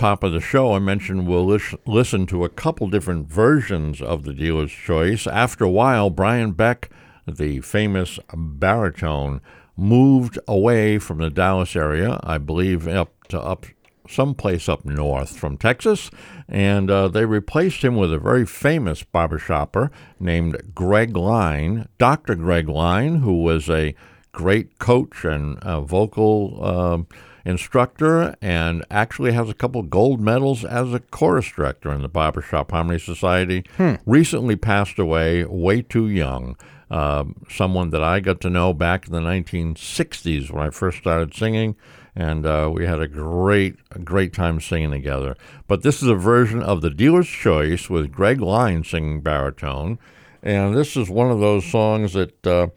Top 0.06 0.24
of 0.24 0.34
the 0.34 0.40
show, 0.40 0.74
I 0.74 0.78
mentioned 0.78 1.28
we'll 1.28 1.48
lis- 1.48 1.74
listen 1.88 2.28
to 2.28 2.44
a 2.44 2.50
couple 2.50 2.88
different 2.88 3.28
versions 3.28 4.04
of 4.04 4.22
the 4.22 4.36
dealer's 4.36 4.72
choice. 4.72 5.26
After 5.26 5.64
a 5.64 5.70
while, 5.72 6.12
Brian 6.12 6.52
Beck, 6.52 6.92
the 7.28 7.60
famous 7.62 8.20
baritone, 8.32 9.42
moved 9.76 10.38
away 10.48 11.00
from 11.00 11.18
the 11.18 11.32
Dallas 11.32 11.76
area, 11.76 12.20
I 12.22 12.38
believe 12.38 12.88
up 12.88 13.28
to 13.30 13.42
up 13.42 13.66
someplace 14.08 14.70
up 14.70 14.86
north 14.86 15.36
from 15.36 15.58
Texas, 15.58 16.12
and 16.48 16.92
uh, 16.92 17.08
they 17.08 17.26
replaced 17.26 17.84
him 17.84 17.96
with 17.96 18.14
a 18.14 18.20
very 18.20 18.46
famous 18.46 19.02
barbershopper 19.02 19.90
named 20.20 20.76
Greg 20.76 21.18
Lyne, 21.18 21.90
Dr. 21.98 22.36
Greg 22.36 22.70
Lyne, 22.70 23.22
who 23.22 23.42
was 23.42 23.72
a 23.72 23.96
great 24.32 24.78
coach 24.78 25.26
and 25.26 25.58
uh, 25.64 25.82
vocal 25.82 26.64
um 26.64 27.08
instructor 27.46 28.36
and 28.42 28.84
actually 28.90 29.32
has 29.32 29.50
a 29.50 29.54
couple 29.54 29.84
gold 29.84 30.20
medals 30.20 30.66
as 30.66 30.94
a 30.94 31.00
chorus 31.00 31.52
director 31.52 31.92
in 31.94 32.02
the 32.02 32.10
Barbershop 32.10 32.72
Harmony 32.72 33.00
Society. 33.00 33.64
Recently 34.06 34.56
passed 34.56 34.98
away, 34.98 35.46
way 35.46 35.82
too 35.82 36.10
young. 36.10 36.58
Um, 36.90 37.46
someone 37.50 37.90
that 37.92 38.04
I 38.04 38.20
got 38.20 38.42
to 38.42 38.50
know 38.50 38.74
back 38.74 39.08
in 39.08 39.14
the 39.14 39.20
1960s 39.20 40.52
when 40.52 40.66
I 40.66 40.70
first 40.70 41.00
started 41.00 41.34
singing, 41.34 41.76
and 42.16 42.46
uh, 42.46 42.70
we 42.72 42.86
had 42.86 43.02
a 43.02 43.08
great, 43.08 43.78
great 44.04 44.34
time 44.34 44.62
singing 44.62 44.92
together. 44.92 45.36
But 45.68 45.82
this 45.82 46.04
is 46.04 46.08
a 46.08 46.16
version 46.16 46.62
of 46.62 46.82
The 46.82 46.92
Dealer's 46.92 47.28
Choice 47.28 47.90
with 47.90 48.12
Greg 48.12 48.40
Lyne 48.40 48.84
singing 48.84 49.22
baritone, 49.22 49.98
and 50.44 50.76
this 50.78 50.96
is 50.96 51.10
one 51.10 51.32
of 51.32 51.40
those 51.40 51.66
songs 51.66 52.14
that 52.14 52.46
uh, 52.46 52.68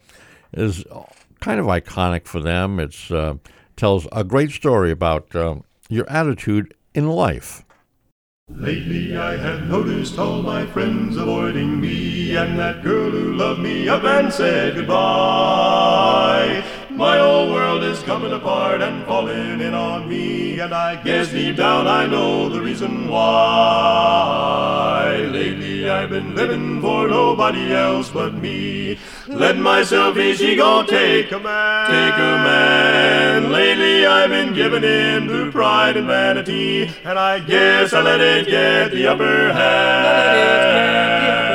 is 0.53 0.83
kind 1.39 1.59
of 1.59 1.67
iconic 1.67 2.25
for 2.25 2.39
them. 2.39 2.79
It's 2.79 3.11
uh, 3.11 3.35
tells 3.79 4.07
a 4.11 4.23
great 4.23 4.51
story 4.51 4.91
about 4.91 5.33
uh, 5.35 5.55
your 5.89 6.07
attitude 6.09 6.75
in 6.93 7.07
life. 7.07 7.63
Lately 8.49 9.15
I 9.15 9.37
have 9.37 9.67
noticed 9.67 10.19
all 10.19 10.41
my 10.41 10.65
friends 10.65 11.15
avoiding 11.17 11.79
me 11.79 12.35
and 12.35 12.59
that 12.59 12.83
girl 12.83 13.11
who 13.11 13.33
loved 13.33 13.61
me 13.61 13.87
up 13.87 14.03
and 14.03 14.33
said 14.33 14.75
goodbye. 14.75 16.63
My 16.99 17.17
whole 17.17 17.53
world 17.53 17.81
is 17.81 18.03
coming 18.03 18.33
apart 18.33 18.81
and 18.81 19.05
falling 19.05 19.61
in 19.61 19.73
on 19.73 20.09
me 20.09 20.59
and 20.59 20.73
I 20.73 21.01
guess 21.01 21.31
deep 21.31 21.55
down 21.55 21.87
I 21.87 22.05
know 22.05 22.49
the 22.49 22.61
reason 22.61 23.07
why. 23.07 24.49
Lately 25.31 25.89
I've 25.89 26.09
been 26.09 26.35
living 26.35 26.81
for 26.81 27.07
nobody 27.07 27.73
else 27.73 28.09
but 28.09 28.33
me. 28.33 28.99
Let 29.29 29.57
my 29.57 29.83
selfish 29.83 30.39
go, 30.57 30.83
take 30.83 31.29
command. 31.29 31.87
Take 31.87 32.15
command. 32.15 33.49
Lately 33.53 34.05
I've 34.05 34.29
been 34.29 34.53
giving 34.53 34.83
in 34.83 35.29
to 35.29 35.49
pride 35.53 35.95
and 35.95 36.07
vanity, 36.07 36.91
and 37.05 37.17
I 37.17 37.39
guess 37.39 37.93
I 37.93 38.01
let 38.01 38.19
it 38.19 38.47
get 38.47 38.91
the 38.91 39.07
upper 39.07 39.53
hand. 39.53 41.48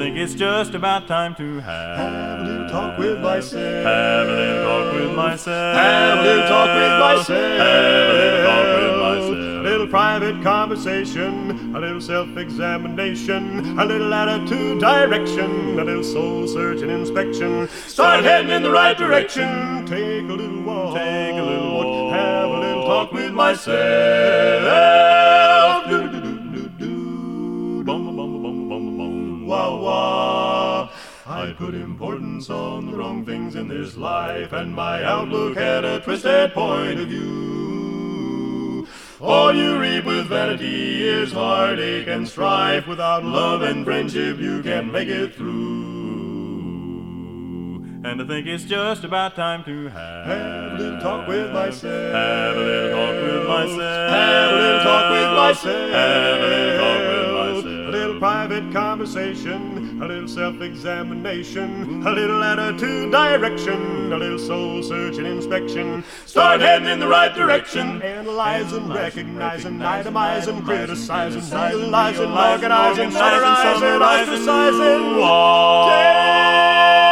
Think 0.00 0.16
it's 0.16 0.32
just 0.32 0.72
about 0.72 1.06
time 1.06 1.34
to 1.34 1.60
have, 1.60 1.98
have 1.98 2.40
a 2.40 2.42
little 2.44 2.70
talk 2.70 2.98
with 2.98 3.20
myself. 3.20 3.84
Have 3.84 4.28
a 4.28 4.32
little 4.32 4.64
talk 4.64 4.94
with 4.94 5.14
myself. 5.14 5.76
Have 5.76 6.18
a 6.18 6.22
little 6.22 6.48
talk 6.48 6.68
with 6.74 6.98
myself. 7.00 7.60
Have 7.60 8.08
a 8.08 8.12
little 8.14 8.42
talk 8.46 8.64
with 8.80 8.96
myself. 8.98 9.36
A 9.36 9.62
little 9.62 9.86
private 9.88 10.42
conversation, 10.42 11.74
a 11.76 11.80
little 11.80 12.00
self-examination, 12.00 13.78
a 13.78 13.84
little 13.84 14.14
attitude 14.14 14.80
direction, 14.80 15.78
a 15.78 15.84
little 15.84 16.02
soul 16.02 16.48
search 16.48 16.80
and 16.80 16.90
inspection. 16.90 17.68
Start 17.68 18.24
heading 18.24 18.52
in 18.52 18.62
the 18.62 18.70
right 18.70 18.96
direction. 18.96 19.84
Take 19.84 20.30
a 20.30 20.32
little 20.32 20.62
walk. 20.62 20.96
Take 20.96 21.34
a 21.34 21.42
little 21.42 21.74
walk. 21.74 22.14
Have 22.14 22.48
a 22.48 22.58
little 22.58 22.84
talk 22.84 23.12
with 23.12 23.32
myself. 23.34 25.29
Importance 32.40 32.50
on 32.50 32.90
the 32.90 32.96
wrong 32.96 33.24
things 33.24 33.54
in 33.54 33.68
this 33.68 33.96
life, 33.96 34.52
and 34.52 34.74
my 34.74 35.04
outlook 35.04 35.56
had 35.56 35.84
a 35.84 36.00
twisted 36.00 36.52
point 36.52 36.98
of 37.00 37.08
view. 37.08 38.86
All 39.20 39.54
you 39.54 39.78
reap 39.78 40.06
with 40.06 40.26
vanity 40.28 41.06
is 41.06 41.32
heartache 41.32 42.08
and 42.08 42.26
strife. 42.26 42.86
Without 42.86 43.24
love 43.24 43.62
and 43.62 43.84
friendship, 43.84 44.38
you 44.38 44.62
can't 44.62 44.90
make 44.90 45.08
it 45.08 45.34
through. 45.34 45.90
And 48.02 48.22
I 48.22 48.26
think 48.26 48.46
it's 48.46 48.64
just 48.64 49.04
about 49.04 49.36
time 49.36 49.62
to 49.64 49.88
have, 49.88 50.26
have 50.26 50.72
a 50.72 50.76
little 50.82 51.00
talk 51.00 51.28
with 51.28 51.52
myself. 51.52 52.14
Have 52.14 52.56
a 52.56 52.60
little 52.60 52.90
talk 52.96 53.14
with 53.22 53.46
myself. 53.46 54.10
Have 54.10 54.52
a 54.52 54.56
little 54.56 54.80
talk 54.80 55.10
with 55.10 55.32
myself. 55.36 55.90
Have 55.92 56.40
a 56.40 56.46
little 56.46 56.78
talk 56.78 56.98
with 57.00 57.06
myself. 57.06 57.19
Private 58.20 58.70
conversation, 58.70 60.02
a 60.02 60.06
little 60.06 60.28
self-examination, 60.28 62.06
a 62.06 62.10
little 62.10 62.44
attitude 62.44 63.10
direction, 63.10 64.12
a 64.12 64.16
little 64.18 64.38
soul 64.38 64.82
searching 64.82 65.24
inspection. 65.24 66.04
Start 66.26 66.60
heading 66.60 66.88
in 66.88 67.00
the 67.00 67.08
right 67.08 67.34
direction, 67.34 68.02
analyzing, 68.02 68.88
recognizing, 68.92 69.78
itemizing, 69.78 70.62
criticizing, 70.62 71.40
realizing, 71.50 72.30
organizing, 72.30 73.10
satirizing, 73.10 73.98
ostracizing. 73.98 75.14
Take 75.88 77.09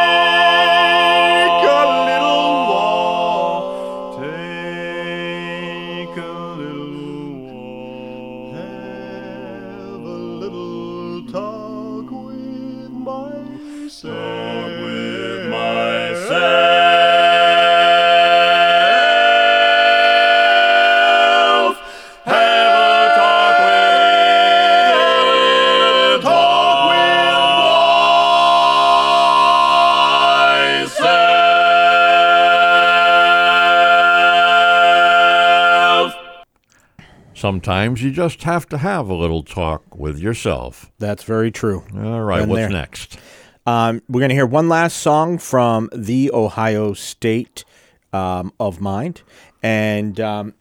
Sometimes 37.39 38.03
you 38.03 38.11
just 38.11 38.43
have 38.43 38.67
to 38.67 38.77
have 38.77 39.07
a 39.07 39.13
little 39.13 39.43
talk 39.43 39.95
with 39.95 40.19
yourself. 40.19 40.91
That's 40.99 41.23
very 41.23 41.51
true. 41.51 41.85
All 41.95 42.21
right, 42.21 42.45
what's 42.45 42.59
there. 42.59 42.69
next? 42.69 43.17
Um, 43.65 44.01
we're 44.09 44.19
going 44.19 44.27
to 44.27 44.35
hear 44.35 44.45
one 44.45 44.67
last 44.67 44.97
song 44.97 45.37
from 45.37 45.89
the 45.95 46.31
Ohio 46.33 46.91
State 46.91 47.63
um, 48.11 48.51
of 48.59 48.81
Mind. 48.81 49.21
And 49.63 50.19
um, 50.19 50.53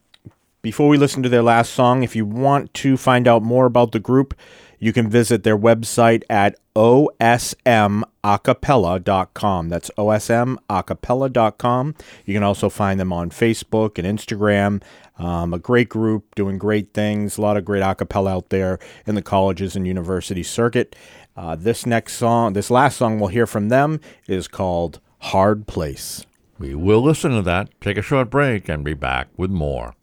before 0.62 0.86
we 0.86 0.98
listen 0.98 1.24
to 1.24 1.28
their 1.28 1.42
last 1.42 1.72
song, 1.72 2.04
if 2.04 2.14
you 2.14 2.24
want 2.24 2.72
to 2.74 2.96
find 2.96 3.26
out 3.26 3.42
more 3.42 3.66
about 3.66 3.90
the 3.90 3.98
group, 3.98 4.38
you 4.78 4.92
can 4.92 5.10
visit 5.10 5.42
their 5.42 5.58
website 5.58 6.22
at 6.30 6.54
osmacapella.com. 6.76 9.68
That's 9.68 9.90
osmacapella.com. 9.98 11.94
You 12.24 12.34
can 12.34 12.44
also 12.44 12.68
find 12.68 13.00
them 13.00 13.12
on 13.12 13.30
Facebook 13.30 13.98
and 13.98 14.18
Instagram. 14.18 14.80
Um, 15.18 15.52
a 15.52 15.58
great 15.58 15.88
group 15.88 16.34
doing 16.34 16.58
great 16.58 16.94
things. 16.94 17.38
A 17.38 17.40
lot 17.40 17.56
of 17.56 17.64
great 17.64 17.82
acapella 17.82 18.30
out 18.30 18.50
there 18.50 18.78
in 19.06 19.14
the 19.14 19.22
colleges 19.22 19.76
and 19.76 19.86
university 19.86 20.42
circuit. 20.42 20.94
Uh, 21.36 21.56
this 21.56 21.86
next 21.86 22.14
song, 22.14 22.52
this 22.52 22.70
last 22.70 22.96
song 22.96 23.18
we'll 23.18 23.28
hear 23.28 23.46
from 23.46 23.68
them 23.68 24.00
is 24.26 24.48
called 24.48 25.00
Hard 25.18 25.66
Place. 25.66 26.24
We 26.58 26.74
will 26.74 27.02
listen 27.02 27.30
to 27.32 27.42
that, 27.42 27.68
take 27.80 27.96
a 27.96 28.02
short 28.02 28.30
break, 28.30 28.68
and 28.68 28.84
be 28.84 28.94
back 28.94 29.28
with 29.36 29.50
more. 29.50 29.94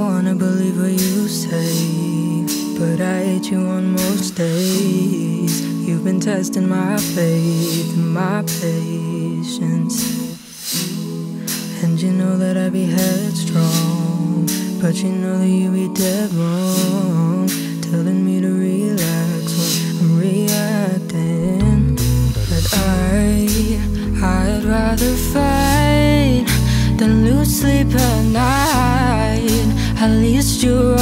Wanna 0.00 0.34
believe 0.34 0.80
what 0.80 0.92
you 0.92 1.28
say, 1.28 2.46
but 2.78 3.02
I 3.02 3.22
hate 3.22 3.50
you 3.50 3.58
on 3.58 3.92
most 3.92 4.34
days. 4.34 5.60
You've 5.60 6.04
been 6.04 6.18
testing 6.18 6.66
my 6.66 6.96
faith 6.96 7.94
my 7.98 8.40
patience. 8.62 9.98
And 11.82 12.00
you 12.00 12.12
know 12.12 12.38
that 12.38 12.56
I 12.56 12.70
be 12.70 12.86
headstrong, 12.86 14.46
but 14.80 14.94
you 15.02 15.10
know 15.12 15.38
that 15.38 15.46
you 15.46 15.70
be 15.70 15.88
dead 15.92 16.32
wrong. 16.32 17.46
Telling 17.82 18.24
me 18.24 18.40
to 18.40 18.48
relax 18.48 19.44
when 20.00 20.12
I'm 20.12 20.18
reacting. 20.18 21.96
But 22.48 22.64
I, 22.72 23.44
I'd 24.24 24.64
rather 24.64 25.14
fight 25.34 26.46
than 26.96 27.26
lose 27.26 27.60
sleep 27.60 27.94
at 27.94 28.24
night. 28.24 29.29
At 30.40 30.46
least 30.46 30.99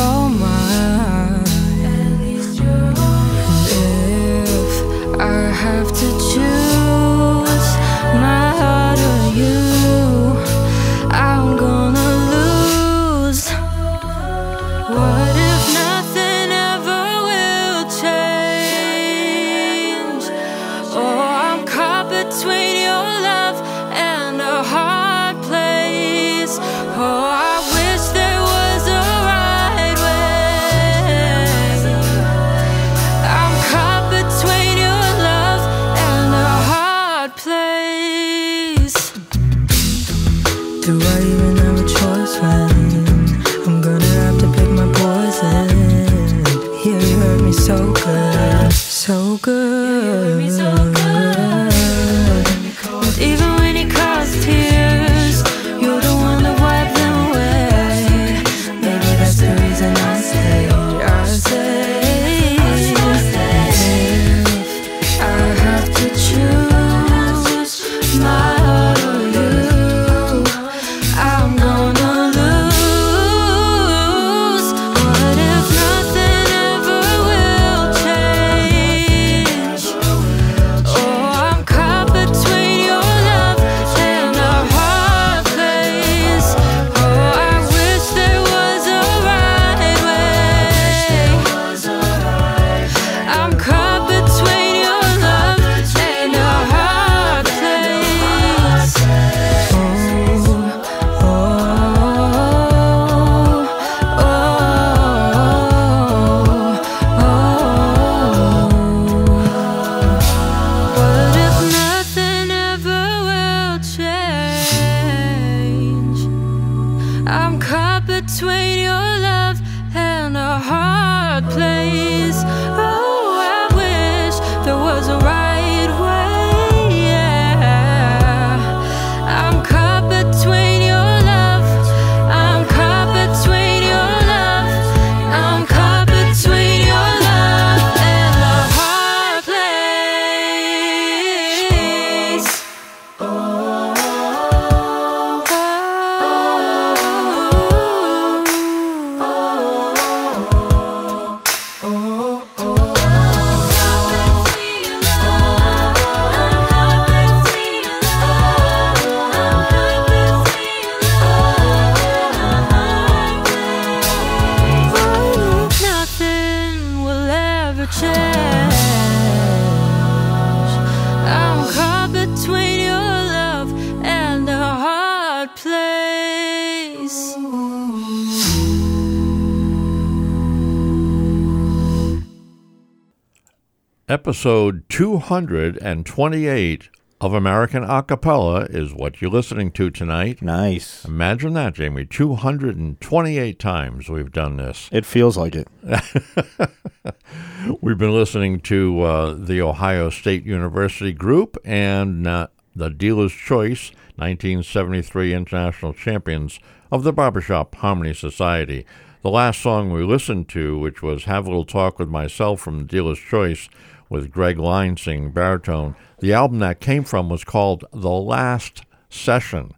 Episode 184.29 184.85
228 184.91 186.91
of 187.19 187.33
American 187.33 187.83
Acapella 187.83 188.69
is 188.69 188.93
what 188.93 189.23
you're 189.23 189.31
listening 189.31 189.73
to 189.73 189.91
tonight. 189.91 190.43
Nice. 190.43 191.03
Imagine 191.07 191.55
that, 191.55 191.73
Jamie. 191.73 192.05
228 192.05 193.59
times 193.59 194.11
we've 194.11 194.31
done 194.31 194.59
this. 194.59 194.91
It 194.93 195.07
feels 195.07 195.39
like 195.39 195.55
it. 195.55 195.67
We've 197.81 197.97
been 197.97 198.13
listening 198.13 198.61
to 198.61 199.01
uh, 199.01 199.33
the 199.33 199.63
Ohio 199.63 200.11
State 200.11 200.45
University 200.45 201.15
group 201.15 201.57
and 201.65 202.27
uh, 202.27 202.49
the 202.77 202.91
Dealer's 202.91 203.33
Choice 203.33 203.93
1973 204.17 205.33
International 205.33 205.95
Champions 205.95 206.61
of 206.93 207.03
the 207.03 207.15
Barbershop 207.15 207.77
Harmony 207.77 208.13
Society. 208.13 208.85
The 209.23 209.31
last 209.31 209.63
song 209.63 209.91
we 209.91 210.05
listened 210.05 210.51
to, 210.51 210.79
which 210.79 211.03
was 211.03 211.25
Have 211.25 211.47
a 211.47 211.49
Little 211.49 211.65
Talk 211.65 211.99
with 211.99 212.11
Myself 212.11 212.61
from 212.61 212.79
the 212.79 212.85
Dealer's 212.85 213.19
Choice 213.19 213.71
with 214.09 214.31
Greg 214.31 214.59
Lyne 214.59 214.97
singing 214.97 215.31
baritone, 215.31 215.97
the 216.21 216.33
album 216.33 216.59
that 216.61 216.81
came 216.81 217.05
from 217.05 217.29
was 217.29 217.45
called 217.45 217.85
The 217.93 218.11
Last 218.11 218.83
Session. 219.09 219.73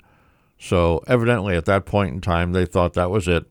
So 0.59 1.03
evidently 1.07 1.57
at 1.57 1.65
that 1.67 1.87
point 1.87 2.15
in 2.15 2.21
time, 2.21 2.53
they 2.53 2.67
thought 2.67 2.95
that 2.95 3.11
was 3.11 3.27
it. 3.29 3.47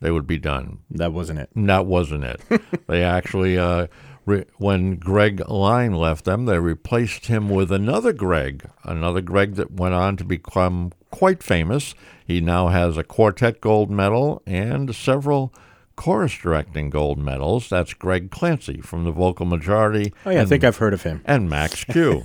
They 0.00 0.10
would 0.10 0.26
be 0.26 0.38
done. 0.38 0.78
That 0.90 1.12
wasn't 1.12 1.40
it. 1.40 1.50
That 1.54 1.86
wasn't 1.86 2.24
it. 2.24 2.40
they 2.88 3.02
actually, 3.04 3.56
uh, 3.56 3.86
re- 4.26 4.46
when 4.56 4.96
Greg 4.96 5.48
Lyne 5.48 5.94
left 5.94 6.24
them, 6.24 6.46
they 6.46 6.58
replaced 6.58 7.26
him 7.26 7.48
with 7.48 7.70
another 7.70 8.12
Greg, 8.12 8.68
another 8.84 9.20
Greg 9.20 9.54
that 9.54 9.72
went 9.72 9.94
on 9.94 10.16
to 10.16 10.24
become 10.24 10.92
quite 11.10 11.42
famous. 11.42 11.94
He 12.26 12.40
now 12.40 12.68
has 12.68 12.96
a 12.96 13.04
quartet 13.04 13.60
gold 13.60 13.90
medal 13.90 14.42
and 14.46 14.94
several 14.94 15.52
chorus 15.96 16.36
directing 16.36 16.90
gold 16.90 17.18
medals. 17.18 17.68
That's 17.68 17.94
Greg 17.94 18.30
Clancy 18.30 18.80
from 18.80 19.04
the 19.04 19.12
Vocal 19.12 19.46
Majority. 19.46 20.12
Oh 20.26 20.30
yeah, 20.30 20.42
I 20.42 20.44
think 20.44 20.64
I've 20.64 20.76
heard 20.78 20.94
of 20.94 21.02
him. 21.02 21.22
and 21.24 21.48
Max 21.48 21.84
Q. 21.92 22.24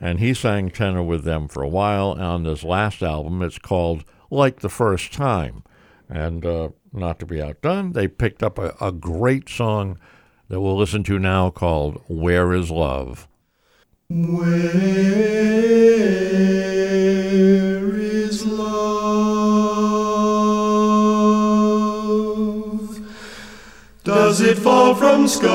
and 0.00 0.18
he 0.20 0.34
sang 0.34 0.70
tenor 0.70 1.02
with 1.02 1.24
them 1.24 1.48
for 1.48 1.62
a 1.62 1.68
while. 1.68 2.12
And 2.12 2.22
on 2.22 2.42
this 2.44 2.62
last 2.64 3.02
album, 3.02 3.42
it's 3.42 3.58
called 3.58 4.04
Like 4.30 4.60
the 4.60 4.68
First 4.68 5.12
Time. 5.12 5.62
And 6.08 6.46
uh, 6.46 6.68
not 6.92 7.18
to 7.18 7.26
be 7.26 7.42
outdone, 7.42 7.92
they 7.92 8.06
picked 8.08 8.42
up 8.42 8.58
a, 8.58 8.74
a 8.80 8.92
great 8.92 9.48
song 9.48 9.98
that 10.48 10.60
we'll 10.60 10.76
listen 10.76 11.02
to 11.04 11.18
now 11.18 11.50
called 11.50 12.00
Where 12.06 12.52
is 12.52 12.70
Love? 12.70 13.26
Where 14.08 14.70
is 16.86 18.15
Does 24.36 24.48
it 24.48 24.58
fall 24.58 24.94
from 24.94 25.26
skies 25.28 25.48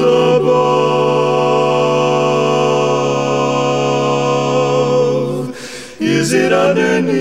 above? 0.00 0.98
Is 6.00 6.32
it 6.32 6.52
underneath 6.52 7.20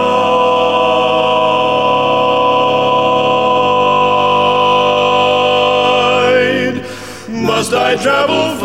Must 7.28 7.74
I 7.74 7.98
travel 7.98 8.56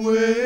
Where, 0.00 0.39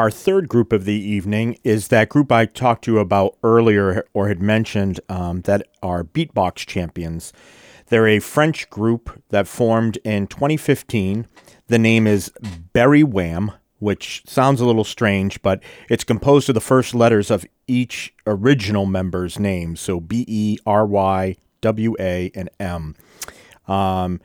Our 0.00 0.10
third 0.10 0.48
group 0.48 0.72
of 0.72 0.86
the 0.86 0.94
evening 0.94 1.58
is 1.62 1.88
that 1.88 2.08
group 2.08 2.32
I 2.32 2.46
talked 2.46 2.84
to 2.84 2.92
you 2.92 2.98
about 3.00 3.36
earlier 3.42 4.06
or 4.14 4.28
had 4.28 4.40
mentioned 4.40 4.98
um, 5.10 5.42
that 5.42 5.68
are 5.82 6.04
beatbox 6.04 6.64
champions. 6.64 7.34
They're 7.88 8.08
a 8.08 8.18
French 8.18 8.70
group 8.70 9.22
that 9.28 9.46
formed 9.46 9.98
in 9.98 10.26
2015. 10.26 11.26
The 11.66 11.78
name 11.78 12.06
is 12.06 12.32
Berywam, 12.74 13.52
which 13.78 14.22
sounds 14.26 14.62
a 14.62 14.64
little 14.64 14.84
strange, 14.84 15.42
but 15.42 15.62
it's 15.90 16.02
composed 16.02 16.48
of 16.48 16.54
the 16.54 16.62
first 16.62 16.94
letters 16.94 17.30
of 17.30 17.44
each 17.66 18.14
original 18.26 18.86
member's 18.86 19.38
name. 19.38 19.76
So 19.76 20.00
B 20.00 20.24
E 20.26 20.56
R 20.64 20.86
Y 20.86 21.36
W 21.60 21.94
A 22.00 22.32
and 22.34 22.48
M. 22.58 22.96
Um, 23.68 24.22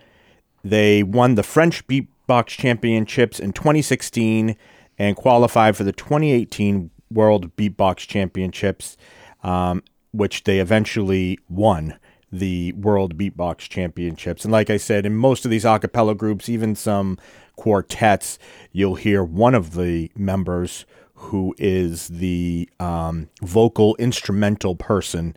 they 0.63 1.03
won 1.03 1.35
the 1.35 1.43
French 1.43 1.85
Beatbox 1.85 2.47
Championships 2.47 3.41
in 3.41 3.51
2016 3.51 4.55
and 4.97 5.15
qualified 5.15 5.75
for 5.75 5.83
the 5.83 5.91
2018 5.91 6.89
World 7.11 7.55
Beatbox 7.55 7.97
Championships, 7.97 8.97
um, 9.43 9.83
which 10.11 10.43
they 10.43 10.59
eventually 10.59 11.39
won 11.49 11.97
the 12.31 12.73
World 12.73 13.17
Beatbox 13.17 13.59
Championships. 13.69 14.43
And 14.43 14.51
like 14.51 14.69
I 14.69 14.77
said, 14.77 15.05
in 15.05 15.15
most 15.15 15.45
of 15.45 15.51
these 15.51 15.65
a 15.65 15.79
cappella 15.79 16.15
groups, 16.15 16.49
even 16.49 16.75
some 16.75 17.17
quartets, 17.55 18.37
you'll 18.71 18.95
hear 18.95 19.23
one 19.23 19.55
of 19.55 19.75
the 19.75 20.11
members 20.15 20.85
who 21.15 21.55
is 21.57 22.09
the 22.09 22.69
um, 22.79 23.29
vocal 23.41 23.95
instrumental 23.97 24.75
person 24.75 25.35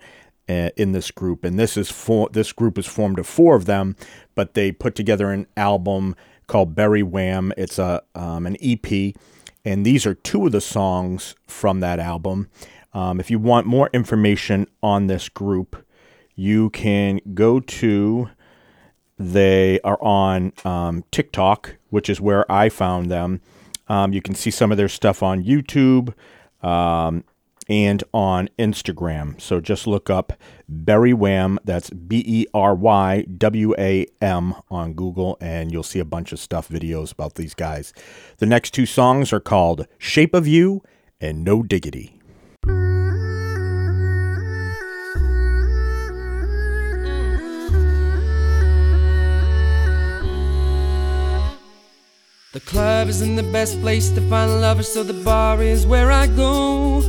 uh, 0.48 0.70
in 0.76 0.92
this 0.92 1.10
group, 1.10 1.44
and 1.44 1.58
this 1.58 1.76
is 1.76 1.90
for 1.90 2.28
this 2.32 2.52
group 2.52 2.78
is 2.78 2.86
formed 2.86 3.18
of 3.18 3.26
four 3.26 3.54
of 3.54 3.66
them, 3.66 3.96
but 4.34 4.54
they 4.54 4.72
put 4.72 4.94
together 4.94 5.30
an 5.30 5.46
album 5.56 6.16
called 6.46 6.74
Berywam. 6.74 7.52
It's 7.56 7.78
a 7.78 8.02
um, 8.14 8.46
an 8.46 8.56
EP, 8.62 9.14
and 9.64 9.84
these 9.84 10.06
are 10.06 10.14
two 10.14 10.46
of 10.46 10.52
the 10.52 10.60
songs 10.60 11.34
from 11.46 11.80
that 11.80 11.98
album. 11.98 12.48
Um, 12.92 13.20
if 13.20 13.30
you 13.30 13.38
want 13.38 13.66
more 13.66 13.90
information 13.92 14.66
on 14.82 15.06
this 15.06 15.28
group, 15.28 15.84
you 16.34 16.70
can 16.70 17.20
go 17.34 17.60
to 17.60 18.30
they 19.18 19.80
are 19.80 19.98
on 20.00 20.52
um, 20.64 21.04
TikTok, 21.10 21.76
which 21.90 22.08
is 22.08 22.20
where 22.20 22.50
I 22.50 22.68
found 22.68 23.10
them. 23.10 23.40
Um, 23.88 24.12
you 24.12 24.22
can 24.22 24.34
see 24.34 24.50
some 24.50 24.70
of 24.70 24.78
their 24.78 24.88
stuff 24.88 25.22
on 25.22 25.42
YouTube 25.42 26.14
um, 26.62 27.24
and 27.68 28.02
on 28.14 28.48
Instagram. 28.58 29.40
So 29.40 29.60
just 29.60 29.86
look 29.86 30.08
up 30.08 30.32
Berywam. 30.70 31.58
That's 31.64 31.90
B 31.90 32.24
E 32.26 32.46
R 32.54 32.74
Y 32.74 33.22
W 33.22 33.74
A 33.78 34.06
M 34.20 34.54
on 34.70 34.94
Google, 34.94 35.36
and 35.40 35.70
you'll 35.72 35.82
see 35.82 35.98
a 35.98 36.04
bunch 36.04 36.32
of 36.32 36.38
stuff, 36.38 36.68
videos 36.68 37.12
about 37.12 37.34
these 37.34 37.54
guys. 37.54 37.92
The 38.38 38.46
next 38.46 38.72
two 38.72 38.86
songs 38.86 39.32
are 39.32 39.40
called 39.40 39.86
Shape 39.98 40.34
of 40.34 40.46
You 40.46 40.82
and 41.20 41.44
No 41.44 41.62
Diggity. 41.62 42.14
The 52.54 52.60
club 52.60 53.08
isn't 53.08 53.36
the 53.36 53.42
best 53.52 53.80
place 53.82 54.10
to 54.10 54.20
find 54.22 54.60
lovers, 54.60 54.88
so 54.88 55.04
the 55.04 55.12
bar 55.22 55.62
is 55.62 55.86
where 55.86 56.10
I 56.10 56.26
go. 56.26 57.02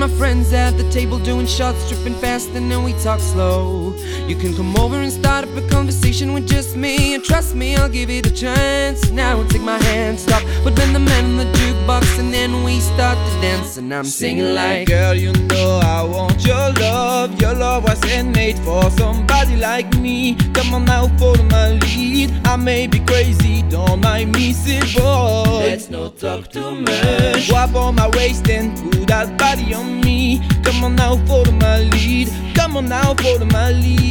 Me 0.00 0.04
and 0.04 0.12
my 0.12 0.18
friends 0.18 0.50
at 0.54 0.78
the 0.78 0.90
table 0.90 1.18
doing 1.18 1.46
shots, 1.46 1.90
tripping 1.90 2.14
fast, 2.14 2.48
and 2.54 2.70
then 2.70 2.82
we 2.84 2.94
talk 3.02 3.20
slow. 3.20 3.92
You 4.26 4.34
can 4.34 4.54
come 4.56 4.74
over 4.78 4.96
and 4.96 5.12
start 5.12 5.44
up 5.44 5.54
a 5.54 5.68
conversation 5.68 6.32
with 6.32 6.48
just 6.48 6.74
me, 6.74 7.12
and 7.14 7.22
trust 7.22 7.54
me, 7.54 7.76
I'll 7.76 7.90
give 7.90 8.08
it 8.08 8.24
a 8.24 8.30
chance. 8.30 9.10
Now 9.10 9.36
I'll 9.36 9.48
take 9.48 9.60
my 9.60 9.76
hand, 9.84 10.18
stop, 10.18 10.42
but 10.64 10.74
then 10.74 10.94
the 10.94 11.00
man 11.00 11.24
in 11.26 11.36
the 11.36 11.44
jukebox, 11.44 12.18
and 12.18 12.32
then 12.32 12.64
we 12.64 12.80
start 12.80 13.18
to 13.18 13.40
dance, 13.42 13.76
and 13.76 13.92
I'm 13.92 14.04
singing 14.04 14.54
like. 14.54 14.88
Girl, 14.88 15.14
you 15.14 15.32
know 15.32 15.80
I 15.82 16.02
want 16.02 16.46
your 16.46 16.72
love. 16.72 17.38
Your 17.38 17.54
love 17.54 17.84
wasn't 17.84 18.34
made 18.34 18.58
for 18.60 18.90
somebody 18.92 19.56
like 19.56 19.92
me. 19.98 20.34
Come 20.54 20.72
on 20.72 20.86
now, 20.86 21.08
follow 21.18 21.42
my 21.44 21.72
lead. 21.72 22.32
I 22.46 22.56
may 22.56 22.86
be 22.86 23.00
crazy, 23.00 23.62
don't 23.68 24.00
mind 24.00 24.32
me, 24.32 24.54
say 24.54 24.80
boy. 24.98 25.44
Let's 25.68 25.90
not 25.90 26.16
talk 26.16 26.48
too 26.48 26.74
much. 26.74 27.48
Grab 27.50 27.76
on 27.76 27.96
my 27.96 28.08
waist 28.14 28.48
and 28.48 28.74
put 28.78 29.06
that 29.08 29.36
body 29.36 29.74
on 29.74 29.89
me. 29.90 30.40
Come 30.64 30.84
on 30.84 30.94
now, 30.96 31.16
follow 31.26 31.52
my 31.52 31.78
lead. 31.80 32.28
Come 32.54 32.76
on 32.76 32.88
now, 32.88 33.14
follow 33.14 33.46
my 33.46 33.70
lead. 33.72 34.10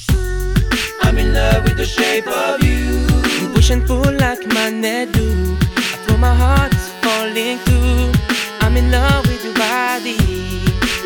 Mm. 0.00 1.00
I'm 1.02 1.18
in 1.18 1.34
love 1.34 1.64
with 1.64 1.76
the 1.76 1.84
shape 1.84 2.26
of 2.26 2.62
you. 2.62 3.06
You 3.40 3.48
push 3.54 3.70
and 3.70 3.86
pull 3.86 4.12
like 4.24 4.46
magnet 4.46 5.12
do. 5.12 5.56
I 5.76 5.96
feel 6.06 6.18
my 6.18 6.34
heart 6.34 6.74
falling 7.02 7.58
through. 7.58 8.12
I'm 8.60 8.76
in 8.76 8.90
love 8.90 9.26
with 9.26 9.44
your 9.44 9.54
body. 9.54 10.18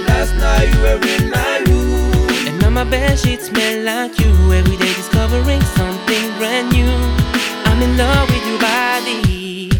Last 0.09 0.35
night 0.37 0.69
you 0.73 0.81
were 0.81 0.99
my 2.85 2.91
bed 2.91 3.19
sheets 3.19 3.47
smell 3.47 3.83
like 3.83 4.19
you. 4.19 4.53
Every 4.53 4.77
day 4.77 4.93
discovering 4.95 5.61
something 5.79 6.25
brand 6.39 6.71
new. 6.73 6.91
I'm 7.65 7.81
in 7.83 7.97
love 7.97 8.29
with 8.29 8.47
your 8.47 8.61
body. 8.61 9.71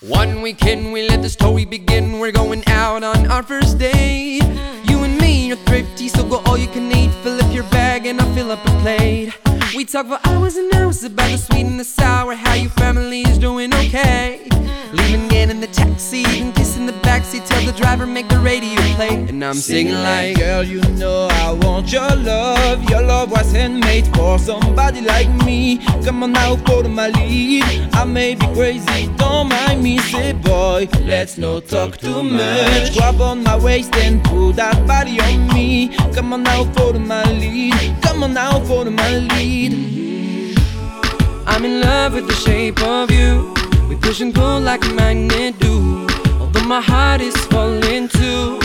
One 0.00 0.42
weekend 0.42 0.92
we 0.92 1.08
let 1.08 1.22
the 1.22 1.28
story 1.28 1.64
begin. 1.64 2.18
We're 2.18 2.32
going 2.32 2.64
out 2.66 3.04
on 3.04 3.26
our 3.26 3.42
first 3.42 3.78
date. 3.78 4.42
You 4.88 5.04
and 5.04 5.18
me 5.18 5.52
are 5.52 5.56
thrifty, 5.56 6.08
so 6.08 6.26
go 6.26 6.38
all 6.46 6.58
you 6.58 6.68
can 6.68 6.90
eat. 6.90 7.12
Fill 7.22 7.40
up 7.40 7.52
your 7.54 7.64
bag 7.64 8.06
and 8.06 8.20
I'll 8.20 8.34
fill 8.34 8.50
up 8.50 8.64
a 8.66 8.70
plate. 8.80 9.51
We 9.74 9.86
talk 9.86 10.06
for 10.06 10.18
hours 10.24 10.56
and 10.56 10.70
hours 10.74 11.02
about 11.02 11.30
the 11.30 11.38
sweet 11.38 11.64
and 11.64 11.80
the 11.80 11.84
sour, 11.84 12.34
how 12.34 12.52
your 12.52 12.70
family 12.72 13.22
is 13.22 13.38
doing 13.38 13.72
okay. 13.72 14.46
Leaving, 14.92 15.28
get 15.28 15.48
in 15.48 15.60
the 15.60 15.66
taxi, 15.68 16.24
and 16.26 16.54
kissing 16.54 16.84
the 16.84 16.92
backseat. 16.92 17.46
Tell 17.46 17.64
the 17.64 17.72
driver 17.72 18.06
make 18.06 18.28
the 18.28 18.38
radio 18.40 18.78
play, 18.96 19.08
and 19.08 19.42
I'm 19.42 19.54
singing 19.54 19.94
like. 19.94 20.36
Girl, 20.36 20.62
you 20.62 20.82
know 21.00 21.28
I 21.30 21.52
want 21.52 21.90
your 21.90 22.14
love. 22.16 22.84
Your 22.90 23.00
love 23.00 23.30
wasn't 23.30 23.78
made 23.78 24.06
for 24.14 24.38
somebody 24.38 25.00
like 25.00 25.30
me. 25.46 25.78
Come 26.04 26.22
on 26.22 26.32
now, 26.32 26.56
follow 26.56 26.90
my 26.90 27.08
lead. 27.08 27.64
I 27.94 28.04
may 28.04 28.34
be 28.34 28.46
crazy, 28.48 29.08
don't 29.16 29.48
mind 29.48 29.82
me. 29.82 29.96
Say, 30.00 30.32
boy, 30.32 30.86
let's 31.00 31.38
not 31.38 31.66
talk 31.68 31.96
too 31.96 32.22
much. 32.22 32.94
Grab 32.94 33.22
on 33.22 33.42
my 33.42 33.56
waist 33.56 33.96
and 33.96 34.22
pull 34.22 34.52
that 34.52 34.86
body 34.86 35.18
on 35.18 35.48
me. 35.54 35.96
Come 36.14 36.34
on 36.34 36.42
now, 36.42 36.64
follow 36.74 36.98
my 36.98 37.24
lead. 37.32 37.72
Come 38.02 38.22
on 38.22 38.34
now, 38.34 38.60
follow 38.60 38.90
my 38.90 39.16
lead. 39.16 39.61
I'm 39.64 41.64
in 41.64 41.80
love 41.82 42.14
with 42.14 42.26
the 42.26 42.34
shape 42.34 42.82
of 42.82 43.12
you. 43.12 43.54
We 43.88 43.94
push 43.94 44.20
and 44.20 44.34
pull 44.34 44.58
like 44.58 44.84
a 44.84 44.88
magnet 44.88 45.56
do. 45.60 46.04
Although 46.40 46.64
my 46.64 46.80
heart 46.80 47.20
is 47.20 47.36
falling 47.46 48.08
too. 48.08 48.58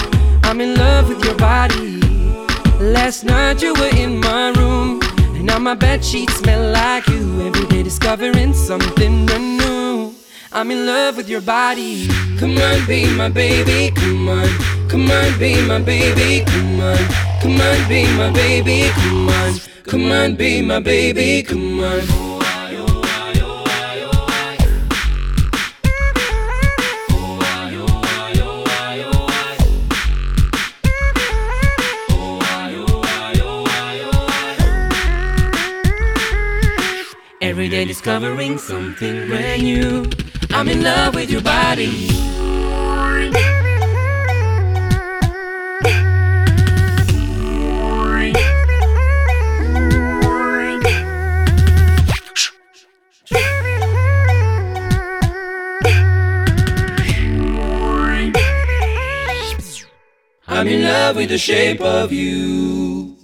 I'm 0.44 0.60
in 0.60 0.76
love 0.76 1.10
with 1.10 1.24
your 1.24 1.36
body. 1.36 2.00
Last 2.80 3.26
night 3.26 3.62
you 3.62 3.76
were 3.76 3.96
in 3.96 4.20
my 4.20 4.50
room. 4.58 5.00
And 5.36 5.46
now 5.46 5.60
my 5.60 5.76
bed 5.76 6.04
sheets 6.04 6.38
smell 6.38 6.72
like 6.72 7.06
you. 7.08 7.46
Every 7.46 7.68
day 7.68 7.84
discovering 7.84 8.56
something 8.56 9.28
new. 9.28 9.97
I'm 10.52 10.72
in 10.72 10.86
love 10.86 11.18
with 11.18 11.28
your 11.28 11.42
body. 11.42 12.08
Come 12.40 12.58
on, 12.58 12.86
be 12.88 13.06
my 13.16 13.30
baby. 13.30 13.94
Come 13.94 14.30
on. 14.30 14.48
Come 14.88 15.12
on, 15.12 15.38
be 15.40 15.62
my 15.68 15.80
baby. 15.80 16.46
Come 16.46 16.80
on. 16.80 16.98
Come 17.42 17.60
on, 17.60 17.90
be 17.90 18.06
my 18.16 18.32
baby. 18.32 18.90
Come 18.94 19.30
on. 19.30 19.60
Come 19.84 20.12
on, 20.12 20.36
be 20.36 20.62
my 20.62 20.80
baby. 20.80 21.44
Come 21.44 21.82
on. 21.82 22.02
Every 37.40 37.70
day 37.70 37.86
discovering 37.86 38.58
something 38.58 39.28
brand 39.28 39.64
new. 39.64 40.06
I'm 40.60 40.68
in 40.70 40.82
love 40.82 41.14
with 41.14 41.30
your 41.30 41.42
body. 41.42 42.08
I'm 60.48 60.68
in 60.68 60.82
love 60.82 61.18
with 61.18 61.30
the 61.30 61.38
shape 61.38 61.82
of 61.82 62.12
you. 62.12 63.17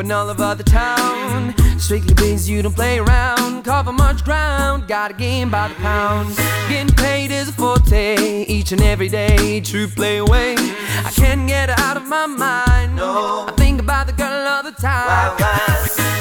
Him 0.00 0.10
all 0.10 0.30
over 0.30 0.54
the 0.54 0.64
town. 0.64 1.54
Strictly 1.78 2.14
biz, 2.14 2.48
you 2.48 2.62
don't 2.62 2.74
play 2.74 2.98
around. 2.98 3.64
Cover 3.64 3.92
much 3.92 4.24
ground, 4.24 4.88
got 4.88 5.10
a 5.10 5.14
game 5.14 5.50
by 5.50 5.68
the 5.68 5.74
pound. 5.76 6.36
Getting 6.68 6.94
paid 6.94 7.30
is 7.30 7.48
a 7.48 7.52
forte, 7.52 8.44
each 8.44 8.72
and 8.72 8.82
every 8.82 9.08
day. 9.08 9.60
True 9.60 9.86
play 9.86 10.18
away. 10.18 10.54
I 10.58 11.10
can't 11.14 11.46
get 11.46 11.68
her 11.70 11.74
out 11.78 11.96
of 11.96 12.06
my 12.08 12.26
mind. 12.26 12.96
No, 12.96 13.46
I 13.48 13.52
think 13.56 13.80
about 13.80 14.06
the 14.06 14.12
girl 14.12 14.48
all 14.48 14.62
the 14.62 14.72
time. 14.72 15.36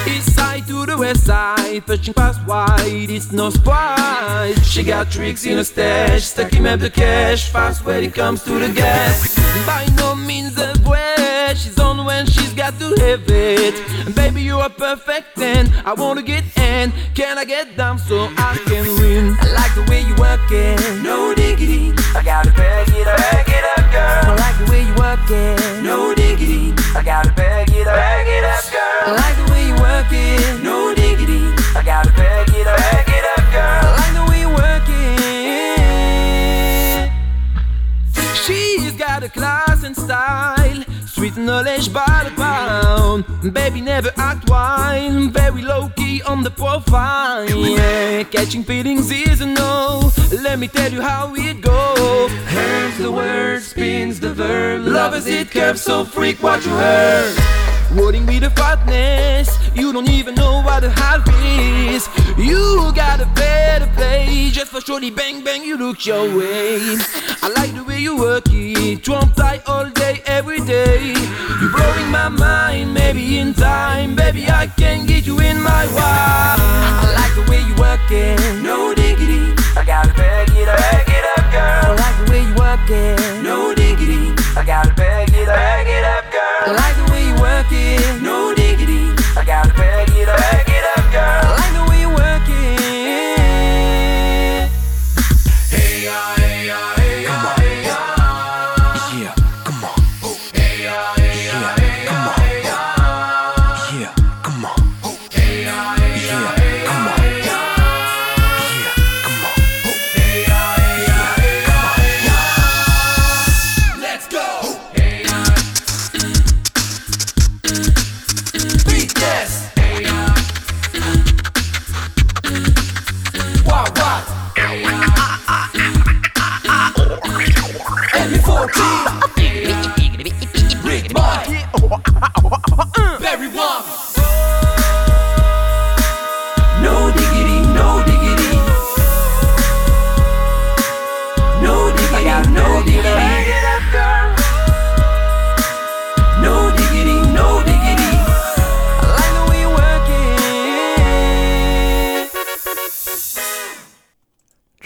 East 0.08 0.36
side 0.36 0.66
to 0.68 0.86
the 0.86 0.98
west 0.98 1.26
side, 1.26 1.86
pushing 1.86 2.14
past 2.14 2.46
wide, 2.48 3.10
it's 3.10 3.32
no 3.32 3.50
surprise. 3.50 4.58
She 4.68 4.84
got 4.84 5.12
tricks 5.12 5.46
in 5.46 5.58
her 5.58 5.64
stash, 5.64 6.24
stuck 6.24 6.52
him 6.52 6.66
up 6.66 6.80
the 6.80 6.90
cash, 6.90 7.50
fast 7.52 7.86
when 7.86 8.04
it 8.04 8.14
comes 8.14 8.44
to 8.44 8.60
the 8.60 8.70
gas. 8.74 9.36
By 9.66 9.86
she's 11.60 11.80
on 11.80 12.06
when 12.06 12.26
she's 12.26 12.54
got 12.54 12.78
to 12.80 12.88
have 13.04 13.24
it. 13.30 13.76
And 14.06 14.16
baby, 14.16 14.42
you 14.42 14.58
are 14.60 14.70
perfect, 14.70 15.38
and 15.40 15.70
I 15.86 15.94
wanna 15.94 16.24
get 16.24 16.44
in. 16.58 16.92
Can 17.14 17.38
I 17.38 17.46
get 17.46 17.76
down 17.76 18.00
so 18.00 18.30
I 18.38 18.58
can 18.66 18.86
win? 19.00 19.36
I 19.40 19.48
like 19.60 19.74
the 19.76 19.86
way 19.92 20.02
you 20.02 20.16
work 20.16 20.52
it, 20.52 20.80
no 21.04 21.34
diggity. 21.36 21.92
I 22.16 22.24
gotta 22.24 22.52
bag 22.52 22.88
it 22.90 23.08
up, 23.08 23.18
bag 23.18 23.50
it 23.50 23.66
up, 23.76 23.86
girl. 23.92 24.32
I 24.32 24.36
like 24.46 24.58
the 24.62 24.72
way 24.72 24.82
you 24.88 24.96
work 24.96 25.20
it, 25.30 25.84
no 25.84 26.16
diggity. 26.16 26.74
I 26.96 27.04
gotta 27.04 27.34
bag 27.34 27.70
it 27.72 27.88
up, 27.88 27.96
knowledge 41.46 41.92
by 41.94 42.22
the 42.24 42.32
pound. 42.36 43.26
Baby, 43.54 43.82
never 43.82 44.12
act 44.18 44.50
wild. 44.50 45.32
Very 45.32 45.62
low 45.62 45.90
key 45.96 46.22
on 46.24 46.44
the 46.44 46.52
profile. 46.52 47.50
Yeah, 47.50 48.24
catching 48.24 48.64
feelings 48.64 49.12
is 49.12 49.42
a 49.42 49.46
no. 49.46 50.12
Let 50.44 50.60
me 50.60 50.68
tell 50.68 50.92
you 50.92 51.02
how 51.02 51.34
it 51.36 51.62
goes. 51.62 52.32
Here's 52.48 52.98
the 52.98 53.12
word, 53.12 53.62
spins 53.64 54.20
the 54.20 54.34
verb. 54.34 54.86
Love 54.86 55.16
is 55.16 55.28
it 55.28 55.52
curves, 55.52 55.82
so 55.82 56.06
freak 56.06 56.42
what 56.44 56.66
you 56.66 56.72
heard. 56.72 57.36
Wording 57.96 58.26
with 58.28 58.42
the 58.42 58.52
fatness, 58.52 59.50
you 59.76 59.92
don't 59.94 60.10
even 60.10 60.36
know 60.36 60.62
what 60.62 60.82
the 60.82 60.90
half 60.90 61.28
is. 61.44 62.08
You 62.38 62.92
got 62.96 63.20
a 63.20 63.26
better 63.36 63.88
play, 63.96 64.50
just 64.52 64.72
for 64.72 64.82
shorty 64.82 65.10
bang 65.10 65.44
bang, 65.44 65.64
you 65.64 65.78
look 65.78 66.06
your 66.06 66.26
way. 66.38 66.80
I 67.42 67.52
like 67.56 67.74
the 67.74 67.84
way 67.84 68.00
you 68.00 68.18
work 68.18 68.46
it, 68.50 69.04
trump 69.04 69.36
tight 69.36 69.62
all 69.68 69.90
day, 69.90 70.22
every 70.26 70.60
day. 70.62 71.14
You're 71.62 71.72
blowing 71.72 72.10
my 72.12 72.30
mind, 72.30 72.94
maybe 72.94 73.40
in 73.40 73.54
time, 73.54 74.16
baby, 74.16 74.50
I 74.50 74.68
can 74.68 75.06
get 75.06 75.26
you 75.26 75.40
in 75.40 75.62
my 75.62 75.86
wild. 75.88 76.60
I 76.60 77.14
like 77.20 77.34
the 77.36 77.52
way 77.52 77.62
you 77.62 77.76
work 77.76 78.00
it, 78.12 78.64
no 78.64 78.94
diggity. 78.94 79.54
I 79.76 79.84
gotta 79.86 80.14
bag 80.14 80.50
it 80.56 80.68
up, 80.68 80.78
bag 80.78 81.08
it 81.08 81.26
up, 81.38 81.52
girl. 81.52 81.92
I 81.92 81.96
like 81.96 82.18
the 82.26 82.32
way 82.32 82.42
you 82.48 82.56
work 82.56 82.90
it, 82.90 83.44
no 83.44 83.74
diggity. 83.74 84.34
I 84.56 84.64
gotta 84.66 84.94
bag 84.94 85.30
it 85.34 85.48
up, 85.48 85.56
bag 85.56 85.88
it 85.88 86.06
up, 86.06 86.32
girl. 86.32 86.70
I 86.70 86.72
like 86.76 86.99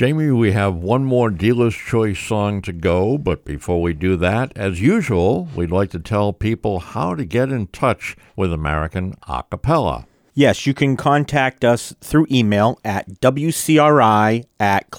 Jamie, 0.04 0.32
we 0.32 0.52
have 0.52 0.76
one 0.76 1.06
more 1.06 1.30
Dealer's 1.30 1.78
Choice 1.78 2.20
song 2.20 2.62
to 2.64 2.74
go, 2.74 3.18
but 3.18 3.46
before 3.46 3.82
we 3.82 3.94
do 3.94 4.18
that, 4.18 4.52
as 4.54 4.82
usual, 4.82 5.48
we'd 5.56 5.72
like 5.72 5.92
to 5.92 6.00
tell 6.00 6.34
people 6.34 6.82
how 6.82 7.16
to 7.16 7.24
get 7.24 7.54
in 7.54 7.68
touch 7.68 8.18
with 8.36 8.52
American 8.52 9.14
Acapella. 9.30 10.06
Yes, 10.34 10.68
you 10.68 10.74
can 10.74 10.98
contact 10.98 11.64
us 11.64 11.96
through 12.02 12.28
email 12.30 12.82
at 12.84 13.22
wcri 13.22 14.44
at 14.60 14.92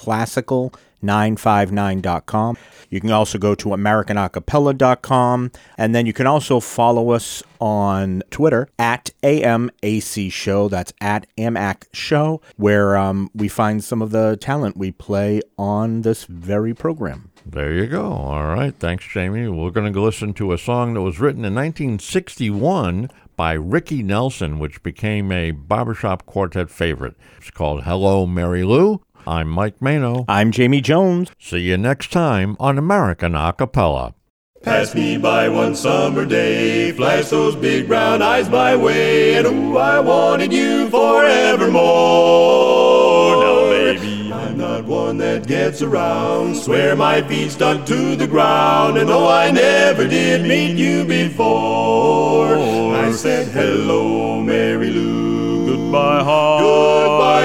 classical959.com. 1.01 2.57
You 2.89 3.01
can 3.01 3.11
also 3.11 3.37
go 3.37 3.55
to 3.55 3.69
americanacapella.com. 3.69 5.51
And 5.77 5.95
then 5.95 6.05
you 6.05 6.13
can 6.13 6.27
also 6.27 6.59
follow 6.59 7.11
us 7.11 7.43
on 7.59 8.23
Twitter 8.29 8.69
at 8.77 9.09
AMAC 9.23 10.31
Show. 10.31 10.69
That's 10.69 10.93
at 11.01 11.27
AMAC 11.37 11.83
Show, 11.93 12.41
where 12.57 12.97
um, 12.97 13.29
we 13.33 13.47
find 13.47 13.83
some 13.83 14.01
of 14.01 14.11
the 14.11 14.37
talent 14.39 14.77
we 14.77 14.91
play 14.91 15.41
on 15.57 16.01
this 16.01 16.25
very 16.25 16.73
program. 16.73 17.31
There 17.45 17.73
you 17.73 17.87
go. 17.87 18.11
All 18.11 18.47
right. 18.47 18.73
Thanks, 18.73 19.05
Jamie. 19.05 19.47
We're 19.47 19.69
going 19.69 19.91
to 19.91 20.01
listen 20.01 20.33
to 20.35 20.51
a 20.51 20.57
song 20.57 20.95
that 20.95 21.01
was 21.01 21.19
written 21.19 21.45
in 21.45 21.53
1961 21.53 23.09
by 23.35 23.53
Ricky 23.53 24.01
Nelson, 24.01 24.59
which 24.59 24.81
became 24.81 25.31
a 25.31 25.51
barbershop 25.51 26.25
quartet 26.25 26.69
favorite. 26.69 27.15
It's 27.37 27.51
called 27.51 27.83
Hello, 27.83 28.25
Mary 28.25 28.63
Lou. 28.63 29.01
I'm 29.27 29.49
Mike 29.49 29.81
Mano. 29.81 30.25
I'm 30.27 30.51
Jamie 30.51 30.81
Jones. 30.81 31.31
See 31.39 31.61
you 31.61 31.77
next 31.77 32.11
time 32.11 32.55
on 32.59 32.77
American 32.77 33.33
Acapella. 33.33 34.13
Pass 34.61 34.93
me 34.93 35.17
by 35.17 35.49
one 35.49 35.75
summer 35.75 36.25
day, 36.25 36.91
flash 36.91 37.29
those 37.29 37.55
big 37.55 37.87
brown 37.87 38.21
eyes 38.21 38.49
my 38.49 38.75
way, 38.75 39.35
and 39.35 39.47
ooh, 39.47 39.77
I 39.77 39.99
wanted 39.99 40.51
you 40.53 40.89
forevermore. 40.89 41.75
Now, 43.43 43.69
baby, 43.69 44.31
I'm 44.33 44.57
not 44.57 44.85
one 44.85 45.17
that 45.17 45.47
gets 45.47 45.81
around, 45.83 46.55
swear 46.55 46.95
my 46.95 47.21
feet 47.23 47.51
stuck 47.51 47.85
to 47.87 48.15
the 48.15 48.27
ground, 48.27 48.97
and 48.97 49.07
though 49.09 49.27
I 49.27 49.51
never 49.51 50.07
did 50.07 50.47
meet 50.47 50.77
you 50.77 51.03
before, 51.05 52.57
I 52.95 53.11
said 53.11 53.47
hello, 53.49 54.41
Mary 54.41 54.89
Lou, 54.89 55.65
goodbye, 55.67 56.23
heart, 56.23 56.61
goodbye, 56.63 57.44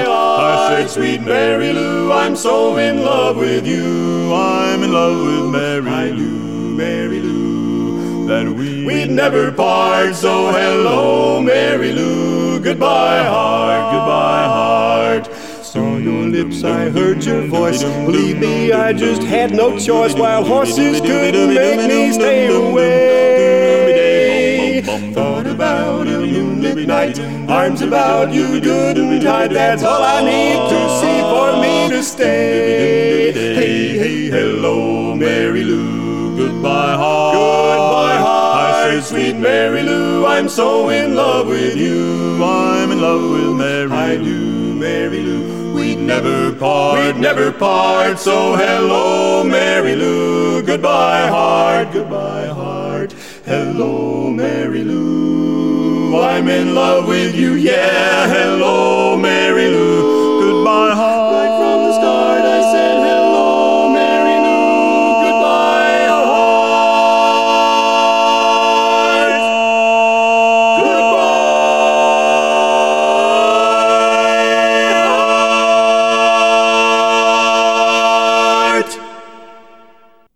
sweet 0.91 1.21
Mary 1.21 1.71
Lou, 1.71 2.11
I'm 2.11 2.35
so 2.35 2.75
in 2.75 3.01
love 3.01 3.37
with 3.37 3.65
you, 3.65 4.33
I'm 4.33 4.83
in 4.83 4.91
love 4.91 5.25
with 5.25 5.49
Mary 5.49 6.11
Lou, 6.11 6.75
Mary 6.75 7.21
Lou, 7.21 8.27
that 8.27 8.45
we 8.45 8.85
we'd 8.85 9.09
never 9.09 9.53
part. 9.53 10.13
So 10.15 10.51
hello, 10.51 11.41
Mary 11.41 11.93
Lou, 11.93 12.59
goodbye, 12.59 13.23
heart, 13.23 13.93
goodbye, 13.93 14.45
heart. 14.57 15.65
Saw 15.65 15.95
your 15.95 16.27
lips, 16.27 16.65
I 16.65 16.89
heard 16.89 17.23
your 17.23 17.47
voice. 17.47 17.83
Believe 17.83 18.39
me, 18.39 18.73
I 18.73 18.91
just 18.91 19.23
had 19.23 19.53
no 19.53 19.79
choice. 19.79 20.13
While 20.13 20.43
horses 20.43 20.99
couldn't 20.99 21.53
make 21.53 21.87
me 21.87 22.11
stay 22.11 22.47
away. 22.53 23.10
Thought 25.13 25.47
about 25.47 26.05
a 26.07 26.19
moonlit 26.19 26.85
night, 26.85 27.17
arms 27.49 27.81
about 27.81 28.33
you 28.33 28.59
good 28.59 28.97
and 28.97 29.21
tight. 29.21 29.53
That's 29.53 29.83
all 29.83 30.03
I 30.03 30.21
need 30.21 30.59
to 30.69 30.81
see 30.99 31.21
for 31.31 31.61
me 31.61 31.95
to 31.95 32.03
stay. 32.03 33.31
Hey, 33.31 33.97
hey, 33.97 34.29
hello, 34.29 35.15
Mary 35.15 35.63
Lou, 35.63 36.35
goodbye, 36.35 36.95
heart. 36.95 37.35
Goodbye, 37.35 38.17
heart. 38.17 38.75
I 38.75 38.99
say, 38.99 39.01
sweet 39.01 39.37
Mary 39.37 39.83
Lou, 39.83 40.25
I'm 40.25 40.49
so 40.49 40.89
in 40.89 41.15
love 41.15 41.47
with 41.47 41.77
you. 41.77 42.43
I'm 42.43 42.91
in 42.91 42.99
love 42.99 43.31
with 43.31 43.57
Mary. 43.57 43.89
I 43.91 44.17
do, 44.17 44.73
Mary 44.73 45.21
Lou. 45.21 45.73
We'd 45.73 45.99
never 45.99 46.53
part. 46.53 46.99
We'd 46.99 47.15
never 47.17 47.53
part. 47.53 48.19
So 48.19 48.55
hello, 48.55 49.43
Mary 49.45 49.95
Lou. 49.95 50.61
Goodbye, 50.63 51.27
heart. 51.27 51.93
Goodbye, 51.93 52.47
heart. 52.47 52.70
Hello, 53.51 54.29
Mary 54.29 54.81
Lou. 54.81 56.17
I'm 56.17 56.47
in 56.47 56.73
love 56.73 57.05
with 57.05 57.35
you, 57.35 57.55
yeah. 57.55 58.25
Hello, 58.29 59.17
Mary 59.17 59.67
Lou. 59.67 60.39
Goodbye, 60.39 60.95